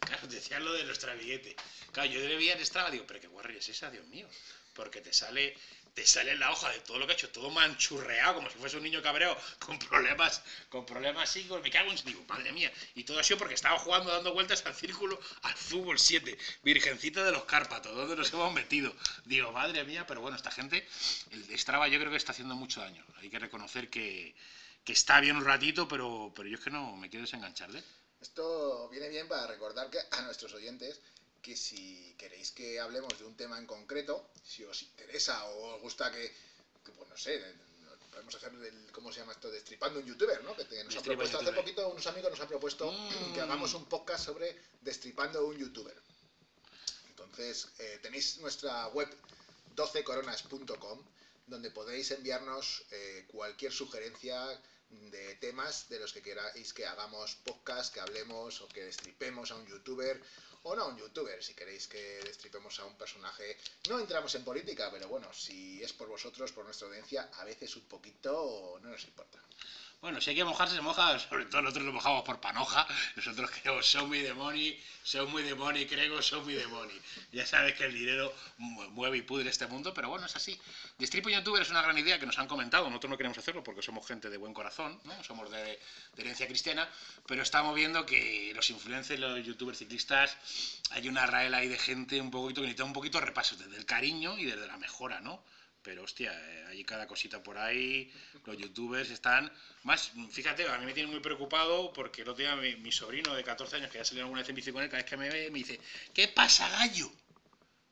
Claro, 0.00 0.26
decías 0.28 0.60
lo 0.62 0.72
de 0.72 0.84
nuestro 0.84 1.10
amiguete. 1.12 1.56
Claro, 1.92 2.08
yo 2.10 2.20
le 2.20 2.36
veía 2.36 2.52
en 2.52 2.64
Strava, 2.64 2.90
digo, 2.90 3.04
pero 3.06 3.20
qué 3.20 3.26
guarri 3.26 3.56
es 3.56 3.68
esa, 3.68 3.90
Dios 3.90 4.06
mío. 4.06 4.28
Porque 4.74 5.00
te 5.00 5.12
sale, 5.12 5.54
te 5.94 6.04
sale 6.06 6.32
en 6.32 6.40
la 6.40 6.50
hoja 6.50 6.70
de 6.70 6.80
todo 6.80 6.98
lo 6.98 7.06
que 7.06 7.12
ha 7.12 7.14
hecho, 7.14 7.30
todo 7.30 7.50
manchurreado, 7.50 8.34
como 8.34 8.50
si 8.50 8.58
fuese 8.58 8.76
un 8.76 8.82
niño 8.82 9.00
cabreado, 9.00 9.38
con 9.60 9.78
problemas, 9.78 10.42
con 10.68 10.84
problemas 10.84 11.30
psíquicos, 11.30 11.62
me 11.62 11.70
cago 11.70 11.90
en 11.90 12.04
digo, 12.04 12.24
madre 12.28 12.52
mía. 12.52 12.72
Y 12.96 13.04
todo 13.04 13.20
ha 13.20 13.22
sido 13.22 13.38
porque 13.38 13.54
estaba 13.54 13.78
jugando, 13.78 14.10
dando 14.10 14.34
vueltas 14.34 14.66
al 14.66 14.74
círculo, 14.74 15.20
al 15.42 15.54
fútbol 15.54 15.98
7, 15.98 16.36
Virgencita 16.64 17.22
de 17.22 17.30
los 17.30 17.44
Cárpatos, 17.44 17.94
donde 17.94 18.16
nos 18.16 18.32
hemos 18.32 18.52
metido. 18.52 18.92
Digo, 19.24 19.52
madre 19.52 19.84
mía, 19.84 20.04
pero 20.06 20.20
bueno, 20.20 20.36
esta 20.36 20.50
gente, 20.50 20.86
el 21.30 21.58
Strava 21.58 21.86
yo 21.86 22.00
creo 22.00 22.10
que 22.10 22.16
está 22.16 22.32
haciendo 22.32 22.56
mucho 22.56 22.80
daño. 22.80 23.04
Hay 23.18 23.30
que 23.30 23.38
reconocer 23.38 23.88
que, 23.88 24.34
que 24.84 24.92
está 24.92 25.20
bien 25.20 25.36
un 25.36 25.44
ratito, 25.44 25.86
pero, 25.86 26.32
pero 26.34 26.48
yo 26.48 26.56
es 26.56 26.64
que 26.64 26.70
no 26.70 26.96
me 26.96 27.08
quiero 27.08 27.24
desenganchar 27.24 27.70
de. 27.70 27.82
Esto 28.20 28.88
viene 28.88 29.08
bien 29.10 29.28
para 29.28 29.46
recordar 29.46 29.90
que 29.90 29.98
a 30.10 30.22
nuestros 30.22 30.54
oyentes 30.54 31.00
que 31.44 31.54
si 31.56 32.14
queréis 32.18 32.50
que 32.52 32.80
hablemos 32.80 33.12
de 33.18 33.24
un 33.26 33.36
tema 33.36 33.58
en 33.58 33.66
concreto, 33.66 34.30
si 34.42 34.64
os 34.64 34.80
interesa 34.82 35.44
o 35.52 35.74
os 35.76 35.80
gusta 35.82 36.10
que, 36.10 36.24
que, 36.84 36.90
pues 36.96 37.08
no 37.08 37.16
sé, 37.16 37.32
podemos 38.10 38.34
hacer 38.34 38.52
el, 38.54 38.90
¿cómo 38.92 39.12
se 39.12 39.20
llama 39.20 39.32
esto? 39.32 39.50
Destripando 39.50 40.00
un 40.00 40.06
youtuber, 40.06 40.42
¿no? 40.42 40.56
Que 40.56 40.64
te- 40.64 40.82
nos 40.84 40.96
han 40.96 41.02
propuesto, 41.02 41.38
hace 41.38 41.52
poquito 41.52 41.88
unos 41.88 42.06
amigos 42.06 42.30
nos 42.30 42.40
han 42.40 42.48
propuesto 42.48 42.90
Mm. 42.90 43.34
que 43.34 43.40
hagamos 43.42 43.74
un 43.74 43.84
podcast 43.86 44.24
sobre 44.24 44.56
destripando 44.80 45.44
un 45.46 45.56
youtuber. 45.58 45.96
Entonces, 47.10 47.68
eh, 47.78 47.98
tenéis 48.02 48.38
nuestra 48.38 48.88
web 48.88 49.08
12coronas.com 49.76 51.02
donde 51.46 51.70
podéis 51.70 52.10
enviarnos 52.10 52.84
eh, 52.90 53.24
cualquier 53.28 53.72
sugerencia 53.72 54.38
de 54.90 55.34
temas 55.36 55.88
de 55.88 55.98
los 55.98 56.12
que 56.12 56.22
queráis 56.22 56.72
que 56.72 56.86
hagamos 56.86 57.34
podcast, 57.44 57.92
que 57.92 58.00
hablemos 58.00 58.60
o 58.62 58.68
que 58.68 58.84
destripemos 58.84 59.50
a 59.50 59.56
un 59.56 59.66
youtuber 59.66 60.22
o 60.64 60.74
no 60.74 60.82
a 60.82 60.88
un 60.88 60.96
youtuber, 60.96 61.42
si 61.42 61.54
queréis 61.54 61.86
que 61.86 62.20
destripemos 62.24 62.78
a 62.80 62.84
un 62.84 62.96
personaje. 62.96 63.56
No 63.88 63.98
entramos 63.98 64.34
en 64.34 64.44
política, 64.44 64.90
pero 64.90 65.08
bueno, 65.08 65.32
si 65.32 65.82
es 65.82 65.92
por 65.92 66.08
vosotros, 66.08 66.52
por 66.52 66.64
nuestra 66.64 66.88
audiencia, 66.88 67.30
a 67.34 67.44
veces 67.44 67.76
un 67.76 67.84
poquito 67.84 68.78
no 68.82 68.88
nos 68.88 69.04
importa. 69.04 69.38
Bueno, 70.00 70.20
si 70.20 70.30
hay 70.30 70.36
que 70.36 70.44
mojarse, 70.44 70.74
se 70.74 70.82
moja. 70.82 71.18
Sobre 71.30 71.46
todo 71.46 71.62
nosotros 71.62 71.84
nos 71.86 71.94
mojamos 71.94 72.22
por 72.24 72.38
panoja. 72.40 72.86
Nosotros 73.16 73.50
queremos, 73.50 73.86
son 73.86 74.08
muy 74.08 74.20
de 74.20 74.34
money, 74.34 74.78
son 75.02 75.30
muy 75.30 75.42
de 75.42 75.54
money, 75.54 75.86
creo, 75.86 76.20
son 76.20 76.44
muy 76.44 76.52
de 76.54 76.66
money. 76.66 77.00
Ya 77.32 77.46
sabes 77.46 77.74
que 77.74 77.84
el 77.84 77.94
dinero 77.94 78.34
mu- 78.58 78.90
mueve 78.90 79.16
y 79.18 79.22
pudre 79.22 79.48
este 79.48 79.66
mundo, 79.66 79.94
pero 79.94 80.10
bueno, 80.10 80.26
es 80.26 80.36
así. 80.36 80.60
Destripo 80.98 81.30
youtuber 81.30 81.62
es 81.62 81.70
una 81.70 81.80
gran 81.80 81.96
idea 81.96 82.18
que 82.20 82.26
nos 82.26 82.38
han 82.38 82.46
comentado. 82.46 82.86
Nosotros 82.88 83.10
no 83.12 83.16
queremos 83.16 83.38
hacerlo 83.38 83.64
porque 83.64 83.80
somos 83.80 84.06
gente 84.06 84.28
de 84.28 84.36
buen 84.36 84.52
corazón, 84.52 85.00
¿no? 85.04 85.24
Somos 85.24 85.50
de, 85.50 85.62
de 85.62 86.22
herencia 86.22 86.46
cristiana, 86.46 86.86
pero 87.26 87.42
estamos 87.42 87.74
viendo 87.74 88.04
que 88.04 88.52
los 88.54 88.68
influencers, 88.68 89.18
los 89.18 89.42
youtubers 89.44 89.78
ciclistas, 89.78 90.36
hay 90.90 91.08
una 91.08 91.24
raela 91.24 91.58
ahí 91.58 91.68
de 91.68 91.78
gente 91.78 92.20
un 92.20 92.30
poquito 92.30 92.60
que 92.60 92.66
necesita 92.66 92.84
un 92.84 92.92
poquito 92.92 93.18
de 93.20 93.24
repaso 93.26 93.56
desde 93.56 93.76
el 93.78 93.86
cariño 93.86 94.38
y 94.38 94.44
desde 94.44 94.66
la 94.66 94.76
mejora, 94.76 95.20
¿no? 95.20 95.42
Pero 95.84 96.02
hostia, 96.02 96.32
eh, 96.32 96.64
hay 96.68 96.82
cada 96.82 97.06
cosita 97.06 97.42
por 97.42 97.58
ahí, 97.58 98.10
los 98.46 98.56
youtubers 98.56 99.10
están... 99.10 99.52
Más, 99.82 100.12
fíjate, 100.30 100.66
a 100.66 100.78
mí 100.78 100.86
me 100.86 100.94
tiene 100.94 101.10
muy 101.10 101.20
preocupado 101.20 101.92
porque 101.92 102.22
el 102.22 102.28
otro 102.30 102.42
día 102.42 102.56
mi, 102.56 102.74
mi 102.76 102.90
sobrino 102.90 103.34
de 103.34 103.44
14 103.44 103.76
años, 103.76 103.90
que 103.90 103.98
ya 103.98 104.04
salió 104.04 104.22
alguna 104.22 104.40
vez 104.40 104.48
en 104.48 104.56
bici 104.56 104.72
con 104.72 104.82
él, 104.82 104.88
cada 104.88 105.02
vez 105.02 105.10
que 105.10 105.16
me 105.18 105.28
ve, 105.28 105.50
me 105.50 105.58
dice, 105.58 105.78
¿qué 106.14 106.26
pasa, 106.28 106.68
gallo? 106.70 107.12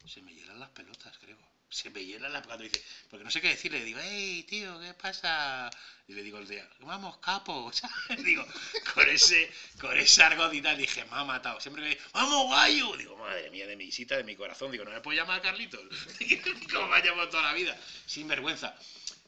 Se 0.06 0.22
me 0.22 0.34
hielan 0.34 0.58
las 0.58 0.70
pelotas, 0.70 1.16
creo. 1.18 1.51
Se 1.72 1.88
me 1.88 2.04
hielan 2.04 2.34
las 2.34 2.46
cuando 2.46 2.64
dice, 2.64 2.84
porque 3.08 3.24
no 3.24 3.30
sé 3.30 3.40
qué 3.40 3.48
decirle, 3.48 3.78
le 3.78 3.86
digo, 3.86 3.98
hey, 4.02 4.44
tío, 4.46 4.78
¿qué 4.78 4.92
pasa? 4.92 5.70
Y 6.06 6.12
le 6.12 6.22
digo 6.22 6.38
el 6.38 6.46
día, 6.46 6.68
vamos, 6.80 7.16
capo, 7.16 7.72
¿sabes? 7.72 8.22
Digo, 8.22 8.44
con 8.92 9.08
ese, 9.08 9.50
con 9.80 9.96
ese 9.96 10.22
argot 10.22 10.52
y 10.52 10.60
tal, 10.60 10.76
dije, 10.76 11.02
me 11.06 11.16
ha 11.16 11.24
matado. 11.24 11.60
Siempre 11.60 11.82
me 11.82 11.88
dice, 11.90 12.02
vamos, 12.12 12.50
gallo. 12.50 12.94
Digo, 12.98 13.16
madre 13.16 13.50
mía, 13.50 13.66
de 13.66 13.76
mi 13.76 13.86
visita, 13.86 14.18
de 14.18 14.24
mi 14.24 14.36
corazón. 14.36 14.70
Digo, 14.70 14.84
¿no 14.84 14.90
me 14.90 15.00
puedo 15.00 15.16
llamar 15.16 15.40
Carlitos? 15.40 15.80
Como 16.72 16.88
me 16.88 16.96
ha 16.96 17.02
llamado 17.02 17.30
toda 17.30 17.44
la 17.44 17.54
vida, 17.54 17.74
sin 18.04 18.28
vergüenza. 18.28 18.76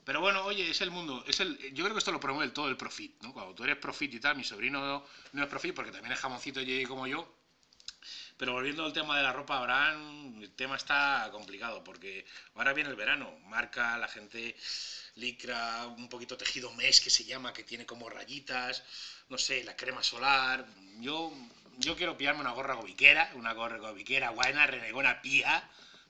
Pero 0.04 0.20
bueno, 0.20 0.44
oye, 0.44 0.68
es 0.68 0.82
el 0.82 0.90
mundo. 0.90 1.24
Es 1.26 1.40
el, 1.40 1.56
yo 1.72 1.82
creo 1.82 1.94
que 1.94 2.00
esto 2.00 2.12
lo 2.12 2.20
promueve 2.20 2.52
todo 2.52 2.68
el 2.68 2.76
profit, 2.76 3.22
¿no? 3.22 3.32
Cuando 3.32 3.54
tú 3.54 3.64
eres 3.64 3.78
profit 3.78 4.12
y 4.12 4.20
tal, 4.20 4.36
mi 4.36 4.44
sobrino 4.44 5.06
no 5.32 5.42
es 5.42 5.48
profit 5.48 5.74
porque 5.74 5.92
también 5.92 6.12
es 6.12 6.20
jamoncito 6.20 6.60
y 6.60 6.84
como 6.84 7.06
yo. 7.06 7.43
Pero 8.36 8.52
volviendo 8.52 8.84
al 8.84 8.92
tema 8.92 9.16
de 9.16 9.22
la 9.22 9.32
ropa, 9.32 9.58
Abraham, 9.58 10.42
el 10.42 10.50
tema 10.54 10.76
está 10.76 11.28
complicado 11.32 11.84
porque 11.84 12.24
ahora 12.54 12.72
viene 12.72 12.90
el 12.90 12.96
verano, 12.96 13.38
marca 13.46 13.96
la 13.98 14.08
gente 14.08 14.56
licra, 15.16 15.86
un 15.86 16.08
poquito 16.08 16.36
tejido 16.36 16.72
mes 16.72 17.00
que 17.00 17.10
se 17.10 17.24
llama, 17.24 17.52
que 17.52 17.62
tiene 17.64 17.86
como 17.86 18.10
rayitas, 18.10 18.82
no 19.28 19.38
sé, 19.38 19.62
la 19.64 19.76
crema 19.76 20.02
solar. 20.02 20.66
Yo, 21.00 21.32
yo 21.78 21.96
quiero 21.96 22.16
pillarme 22.16 22.40
una 22.40 22.50
gorra 22.52 22.74
gobiquera, 22.74 23.30
una 23.34 23.52
gorra 23.52 23.78
gobiquera 23.78 24.30
buena, 24.30 24.66
renegona 24.66 25.22
pía, 25.22 25.68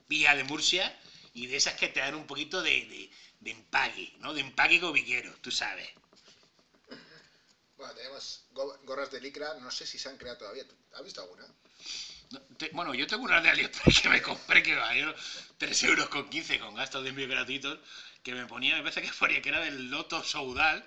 pía 0.08 0.34
de 0.34 0.44
Murcia, 0.44 0.96
y 1.34 1.46
de 1.46 1.56
esas 1.56 1.74
que 1.74 1.88
te 1.88 2.00
dan 2.00 2.14
un 2.14 2.26
poquito 2.26 2.62
de, 2.62 2.86
de, 2.86 3.10
de 3.40 3.50
empaque, 3.50 4.14
¿no? 4.20 4.32
De 4.32 4.40
empaque 4.40 4.78
gobiquero, 4.78 5.34
tú 5.42 5.50
sabes. 5.50 5.88
Bueno, 7.76 7.94
tenemos 7.94 8.46
go- 8.50 8.76
gorras 8.84 9.10
de 9.12 9.20
licra, 9.20 9.54
no 9.54 9.70
sé 9.70 9.86
si 9.86 9.98
se 9.98 10.08
han 10.08 10.16
creado 10.16 10.38
todavía. 10.38 10.66
¿Tú- 10.66 10.76
¿Has 10.92 11.04
visto 11.04 11.20
alguna? 11.20 11.46
Te- 12.56 12.70
bueno, 12.72 12.94
yo 12.94 13.06
tengo 13.06 13.24
una 13.24 13.40
de 13.40 13.50
AliExpress 13.50 14.00
que 14.02 14.08
me 14.08 14.22
compré 14.22 14.62
que 14.62 14.74
valió 14.76 15.14
3 15.58 15.82
euros 15.84 16.08
con 16.08 16.28
15 16.28 16.58
con 16.58 16.74
gastos 16.74 17.02
de 17.02 17.10
envío 17.10 17.28
gratuitos 17.28 17.78
que 18.22 18.32
me 18.34 18.46
ponía, 18.46 18.76
me 18.76 18.82
parece 18.82 19.02
que 19.02 19.10
ponía 19.18 19.42
que 19.42 19.50
era 19.50 19.60
del 19.60 19.90
Loto 19.90 20.24
Soudal. 20.24 20.82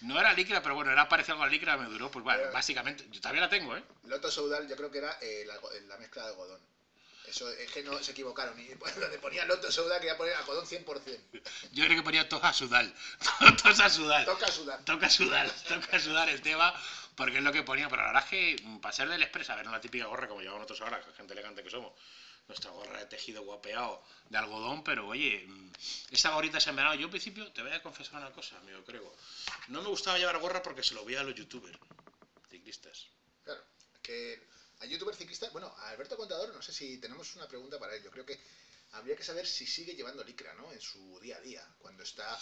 No 0.00 0.18
era 0.18 0.32
licra, 0.32 0.60
pero 0.60 0.74
bueno, 0.74 0.90
era 0.90 1.08
parecido 1.08 1.34
algo 1.34 1.44
a 1.44 1.48
licra, 1.48 1.76
me 1.76 1.86
duró, 1.86 2.10
pues 2.10 2.24
bueno, 2.24 2.40
Pero- 2.40 2.52
básicamente, 2.52 3.06
yo 3.12 3.20
todavía 3.20 3.42
la 3.42 3.48
tengo, 3.48 3.76
¿eh? 3.76 3.84
Loto 4.08 4.28
Soudal 4.30 4.66
yo 4.68 4.74
creo 4.76 4.90
que 4.90 4.98
era 4.98 5.16
eh, 5.20 5.44
la, 5.46 5.54
algo- 5.54 5.70
la 5.86 5.96
mezcla 5.98 6.22
de 6.24 6.28
algodón. 6.30 6.60
Eso 7.28 7.48
es 7.48 7.70
que 7.70 7.84
no 7.84 8.02
se 8.02 8.10
equivocaron. 8.10 8.58
Y 8.58 8.66
donde 9.00 9.18
ponía 9.20 9.44
Loto 9.44 9.70
Soudal 9.70 10.00
quería 10.00 10.16
poner 10.16 10.34
algodón 10.34 10.66
100%. 10.66 11.20
Yo 11.70 11.84
creo 11.84 11.96
que 11.96 12.02
ponía 12.02 12.28
toda 12.28 12.52
sudal, 12.52 12.92
toda 13.62 13.88
sudal. 13.88 14.24
Toca 14.24 14.48
sudar. 14.50 14.84
Toca 14.84 15.08
sudar, 15.08 15.48
toca 15.68 16.00
sudar 16.00 16.28
el 16.28 16.40
tema, 16.42 16.74
porque 17.16 17.38
es 17.38 17.42
lo 17.42 17.52
que 17.52 17.62
ponía, 17.62 17.88
pero 17.88 18.02
la 18.02 18.08
verdad 18.08 18.24
es 18.24 18.30
que 18.30 18.62
mm, 18.62 18.78
para 18.78 18.92
ser 18.94 19.08
del 19.08 19.22
Express, 19.22 19.50
a 19.50 19.56
ver, 19.56 19.66
la 19.66 19.80
típica 19.80 20.06
gorra 20.06 20.28
como 20.28 20.40
llevamos 20.40 20.62
nosotros 20.62 20.80
ahora, 20.82 21.02
gente 21.16 21.32
elegante 21.32 21.62
que 21.62 21.70
somos, 21.70 21.92
nuestra 22.48 22.70
gorra 22.70 22.98
de 22.98 23.06
tejido 23.06 23.42
guapeado 23.42 24.02
de 24.28 24.38
algodón, 24.38 24.82
pero 24.82 25.08
oye, 25.08 25.44
mm, 25.46 25.72
esta 26.10 26.30
gorrita 26.30 26.58
es 26.58 26.66
en 26.66 26.76
verano, 26.76 26.94
yo 26.94 27.04
en 27.04 27.10
principio 27.10 27.50
te 27.52 27.62
voy 27.62 27.72
a 27.72 27.82
confesar 27.82 28.20
una 28.20 28.32
cosa, 28.32 28.58
amigo, 28.58 28.84
creo, 28.84 29.14
no 29.68 29.82
me 29.82 29.88
gustaba 29.88 30.18
llevar 30.18 30.38
gorra 30.38 30.62
porque 30.62 30.82
se 30.82 30.94
lo 30.94 31.04
veía 31.04 31.20
a 31.20 31.24
los 31.24 31.34
youtubers, 31.34 31.78
ciclistas. 32.48 33.06
Claro, 33.44 33.62
que 34.02 34.50
a 34.80 34.86
youtuber 34.86 35.14
ciclista, 35.14 35.48
bueno, 35.50 35.68
a 35.78 35.90
Alberto 35.90 36.16
Contador, 36.16 36.54
no 36.54 36.62
sé 36.62 36.72
si 36.72 36.98
tenemos 36.98 37.36
una 37.36 37.46
pregunta 37.46 37.78
para 37.78 37.94
él. 37.94 38.02
Yo 38.02 38.10
creo 38.10 38.24
que 38.24 38.40
habría 38.92 39.14
que 39.14 39.22
saber 39.22 39.46
si 39.46 39.66
sigue 39.66 39.94
llevando 39.94 40.24
licra, 40.24 40.54
¿no? 40.54 40.72
En 40.72 40.80
su 40.80 41.20
día 41.20 41.36
a 41.36 41.40
día, 41.40 41.66
cuando 41.78 42.02
está, 42.02 42.38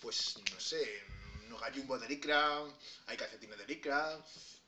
pues, 0.00 0.36
no 0.52 0.60
sé, 0.60 1.04
unos 1.46 1.60
gallumbos 1.60 2.00
de 2.00 2.08
licra, 2.08 2.60
hay 3.06 3.16
calcetines 3.16 3.58
de 3.58 3.66
licra, 3.66 4.18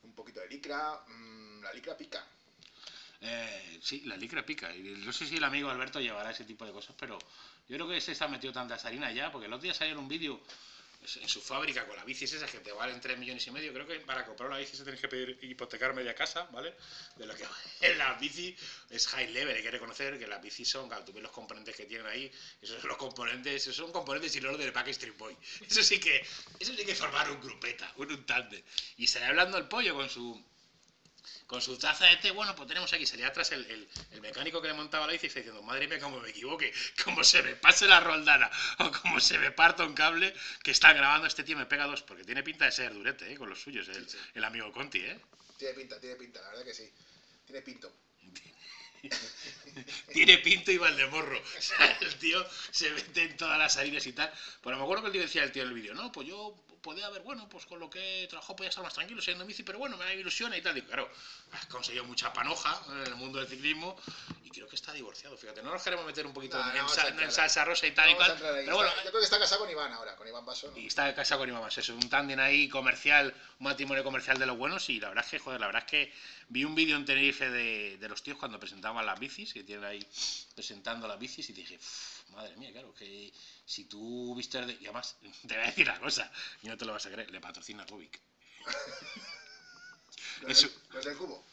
un 0.03 0.13
poquito 0.13 0.39
de 0.39 0.47
licra, 0.47 1.03
mm, 1.07 1.61
la 1.61 1.73
licra 1.73 1.97
pica. 1.97 2.25
Eh, 3.21 3.79
sí, 3.81 4.01
la 4.05 4.15
licra 4.15 4.45
pica. 4.45 4.73
Y 4.73 4.81
no 5.05 5.11
sé 5.11 5.25
si 5.25 5.37
el 5.37 5.43
amigo 5.43 5.69
Alberto 5.69 5.99
llevará 5.99 6.31
ese 6.31 6.45
tipo 6.45 6.65
de 6.65 6.71
cosas, 6.71 6.95
pero 6.97 7.19
yo 7.67 7.75
creo 7.75 7.87
que 7.87 8.01
se 8.01 8.13
está 8.13 8.27
metido 8.27 8.53
tantas 8.53 8.85
harinas 8.85 9.13
ya, 9.13 9.31
porque 9.31 9.47
el 9.47 9.53
otro 9.53 9.63
día 9.63 9.73
salió 9.73 9.93
en 9.93 9.99
un 9.99 10.07
vídeo 10.07 10.39
en 11.01 11.29
su 11.29 11.41
fábrica 11.41 11.87
con 11.87 11.95
las 11.95 12.05
bicis 12.05 12.33
esas 12.33 12.51
que 12.51 12.59
te 12.59 12.71
valen 12.71 12.99
3 12.99 13.17
millones 13.17 13.45
y 13.47 13.51
medio. 13.51 13.73
Creo 13.73 13.87
que 13.87 13.99
para 14.01 14.25
comprar 14.25 14.49
una 14.49 14.59
bici 14.59 14.75
se 14.75 14.83
tienes 14.83 14.99
que 14.99 15.07
pedir 15.07 15.39
hipotecar 15.41 15.93
media 15.93 16.13
casa, 16.13 16.47
¿vale? 16.51 16.75
De 17.15 17.25
lo 17.25 17.35
que 17.35 17.45
en 17.81 17.97
la 17.97 18.13
bici 18.15 18.55
es 18.89 19.07
high 19.07 19.31
level. 19.31 19.55
Hay 19.55 19.63
que 19.63 19.71
reconocer 19.71 20.19
que 20.19 20.27
las 20.27 20.41
bicis 20.41 20.69
son, 20.69 20.87
claro, 20.87 21.05
tú 21.05 21.13
ves 21.13 21.23
los 21.23 21.31
componentes 21.31 21.75
que 21.75 21.85
tienen 21.85 22.05
ahí, 22.07 22.31
esos 22.61 22.81
son 22.81 22.89
los 22.89 22.97
componentes, 22.97 23.61
esos 23.63 23.75
son 23.75 23.91
componentes 23.91 24.31
sin 24.31 24.45
orden 24.45 24.65
de 24.65 24.71
Pack 24.71 24.89
Street 24.89 25.17
Boy. 25.17 25.35
Eso 25.67 25.83
sí 25.83 25.99
que, 25.99 26.25
eso 26.59 26.73
sí 26.75 26.85
que 26.85 26.95
formar 26.95 27.31
un 27.31 27.41
grupeta, 27.41 27.91
un, 27.97 28.11
un. 28.11 28.63
Y 28.97 29.07
sale 29.07 29.25
hablando 29.25 29.57
el 29.57 29.67
pollo 29.67 29.95
con 29.95 30.09
su 30.09 30.43
con 31.47 31.61
su 31.61 31.77
taza 31.77 32.05
de 32.05 32.17
té, 32.17 32.31
bueno, 32.31 32.55
pues 32.55 32.67
tenemos 32.67 32.91
aquí, 32.93 33.05
salía 33.05 33.27
atrás 33.27 33.51
el, 33.51 33.65
el- 33.65 33.87
el 34.11 34.21
mecánico 34.21 34.61
que 34.61 34.67
le 34.67 34.73
montaba 34.73 35.05
la 35.07 35.13
bici 35.13 35.25
y 35.25 35.27
está 35.27 35.39
diciendo, 35.39 35.61
madre 35.63 35.87
mía, 35.87 35.99
cómo 35.99 36.19
me 36.19 36.29
equivoque, 36.29 36.73
cómo 37.03 37.23
se 37.23 37.41
me 37.43 37.55
pase 37.55 37.87
la 37.87 37.99
roldana, 37.99 38.49
o 38.79 38.91
cómo 38.91 39.19
se 39.19 39.37
me 39.37 39.51
parta 39.51 39.83
un 39.85 39.93
cable 39.93 40.33
que 40.63 40.71
está 40.71 40.93
grabando 40.93 41.27
este 41.27 41.43
tío, 41.43 41.57
me 41.57 41.65
pega 41.65 41.85
dos, 41.85 42.01
porque 42.03 42.23
tiene 42.23 42.43
pinta 42.43 42.65
de 42.65 42.71
ser 42.71 42.93
durete, 42.93 43.31
¿eh? 43.31 43.37
con 43.37 43.49
los 43.49 43.61
suyos, 43.61 43.87
el, 43.89 44.07
el 44.33 44.43
amigo 44.43 44.71
Conti, 44.71 44.99
¿eh? 44.99 45.19
Tiene 45.57 45.73
pinta, 45.73 45.99
tiene 45.99 46.15
pinta, 46.15 46.41
la 46.41 46.49
verdad 46.49 46.63
que 46.65 46.73
sí. 46.73 46.89
Tiene 47.45 47.61
pinto. 47.61 47.91
Tiene 50.13 50.37
pinto 50.39 50.71
y 50.71 50.77
Valdemorro. 50.77 51.39
O 51.39 51.61
sea, 51.61 51.97
el 52.01 52.15
tío 52.15 52.45
se 52.71 52.91
mete 52.91 53.23
en 53.23 53.37
todas 53.37 53.57
las 53.57 53.77
harinas 53.77 54.05
y 54.05 54.13
tal. 54.13 54.31
Pero 54.61 54.77
me 54.77 54.83
acuerdo 54.83 55.03
que 55.03 55.07
el 55.07 55.13
tío 55.13 55.21
decía 55.21 55.43
el 55.43 55.51
tío 55.51 55.63
en 55.63 55.69
el 55.69 55.73
vídeo, 55.73 55.93
no, 55.93 56.11
pues 56.11 56.27
yo 56.27 56.55
podía 56.81 57.07
haber, 57.07 57.21
bueno, 57.21 57.47
pues 57.49 57.65
con 57.65 57.79
lo 57.79 57.89
que 57.89 58.23
he 58.23 58.27
trabajado 58.27 58.55
podía 58.55 58.69
estar 58.69 58.83
más 58.83 58.93
tranquilo 58.93 59.21
siendo 59.21 59.45
bici, 59.45 59.63
pero 59.63 59.79
bueno, 59.79 59.97
me 59.97 60.05
da 60.05 60.13
ilusión 60.13 60.53
y 60.53 60.61
tal. 60.61 60.77
Y 60.77 60.81
claro, 60.81 61.09
has 61.51 61.65
conseguido 61.67 62.03
mucha 62.05 62.31
panoja 62.33 62.81
en 62.91 63.07
el 63.07 63.15
mundo 63.15 63.39
del 63.39 63.47
ciclismo 63.47 63.95
y 64.43 64.49
creo 64.49 64.67
que 64.67 64.75
está 64.75 64.93
divorciado, 64.93 65.37
fíjate. 65.37 65.61
No 65.61 65.71
nos 65.71 65.83
queremos 65.83 66.05
meter 66.05 66.25
un 66.25 66.33
poquito 66.33 66.57
No, 66.57 66.73
en, 66.73 67.31
salsa 67.31 67.65
rosa 67.65 67.87
y 67.87 67.91
tal 67.91 68.09
y 68.09 68.15
cual. 68.15 68.35
Pero 68.39 68.75
bueno, 68.75 68.91
yo 68.95 69.09
creo 69.09 69.19
que 69.19 69.25
está 69.25 69.39
casado 69.39 69.61
con 69.61 69.69
Iván 69.69 69.91
ahora, 69.93 70.15
con 70.15 70.27
Iván 70.27 70.45
Paso. 70.45 70.71
¿no? 70.71 70.77
y 70.77 70.87
está 70.87 71.13
casado 71.13 71.41
con 71.41 71.49
Iván 71.49 71.61
Más. 71.61 71.77
Es 71.77 71.89
un 71.89 72.09
tándem 72.09 72.39
ahí 72.39 72.69
comercial, 72.69 73.33
un 73.59 73.63
matrimonio 73.65 74.03
comercial 74.03 74.37
de 74.39 74.45
los 74.45 74.57
buenos. 74.57 74.89
Y 74.89 74.99
la 74.99 75.09
verdad 75.09 75.25
es 75.25 75.31
que, 75.31 75.39
joder, 75.39 75.59
la 75.59 75.67
verdad 75.67 75.83
es 75.85 75.89
que 75.89 76.13
vi 76.49 76.63
un 76.63 76.75
vídeo 76.75 76.95
en 76.95 77.05
Tenerife 77.05 77.49
de, 77.49 77.97
de 77.97 78.09
los 78.09 78.23
tíos 78.23 78.37
cuando 78.37 78.59
presentaban 78.59 79.05
las 79.05 79.19
bicis, 79.19 79.53
que 79.53 79.63
tienen 79.63 79.85
ahí 79.85 80.05
presentando 80.55 81.07
las 81.07 81.19
bicis, 81.19 81.49
y 81.49 81.53
dije, 81.53 81.75
"Uf, 81.75 82.18
madre 82.31 82.55
mía, 82.57 82.71
claro, 82.71 82.93
que 82.93 83.31
si 83.65 83.85
tú 83.85 84.35
viste. 84.35 84.65
De... 84.65 84.73
Y 84.73 84.85
además, 84.85 85.17
te 85.47 85.53
voy 85.55 85.63
a 85.63 85.67
decir 85.67 85.89
una 85.89 85.99
cosa, 85.99 86.31
y 86.63 86.67
no 86.67 86.77
te 86.77 86.85
lo 86.85 86.93
vas 86.93 87.05
a 87.05 87.11
creer, 87.11 87.29
le 87.31 87.39
patrocina 87.41 87.85
Rubik. 87.85 88.19
Del- 90.41 90.49
Los 90.93 91.05
del 91.05 91.17
cubo. 91.17 91.45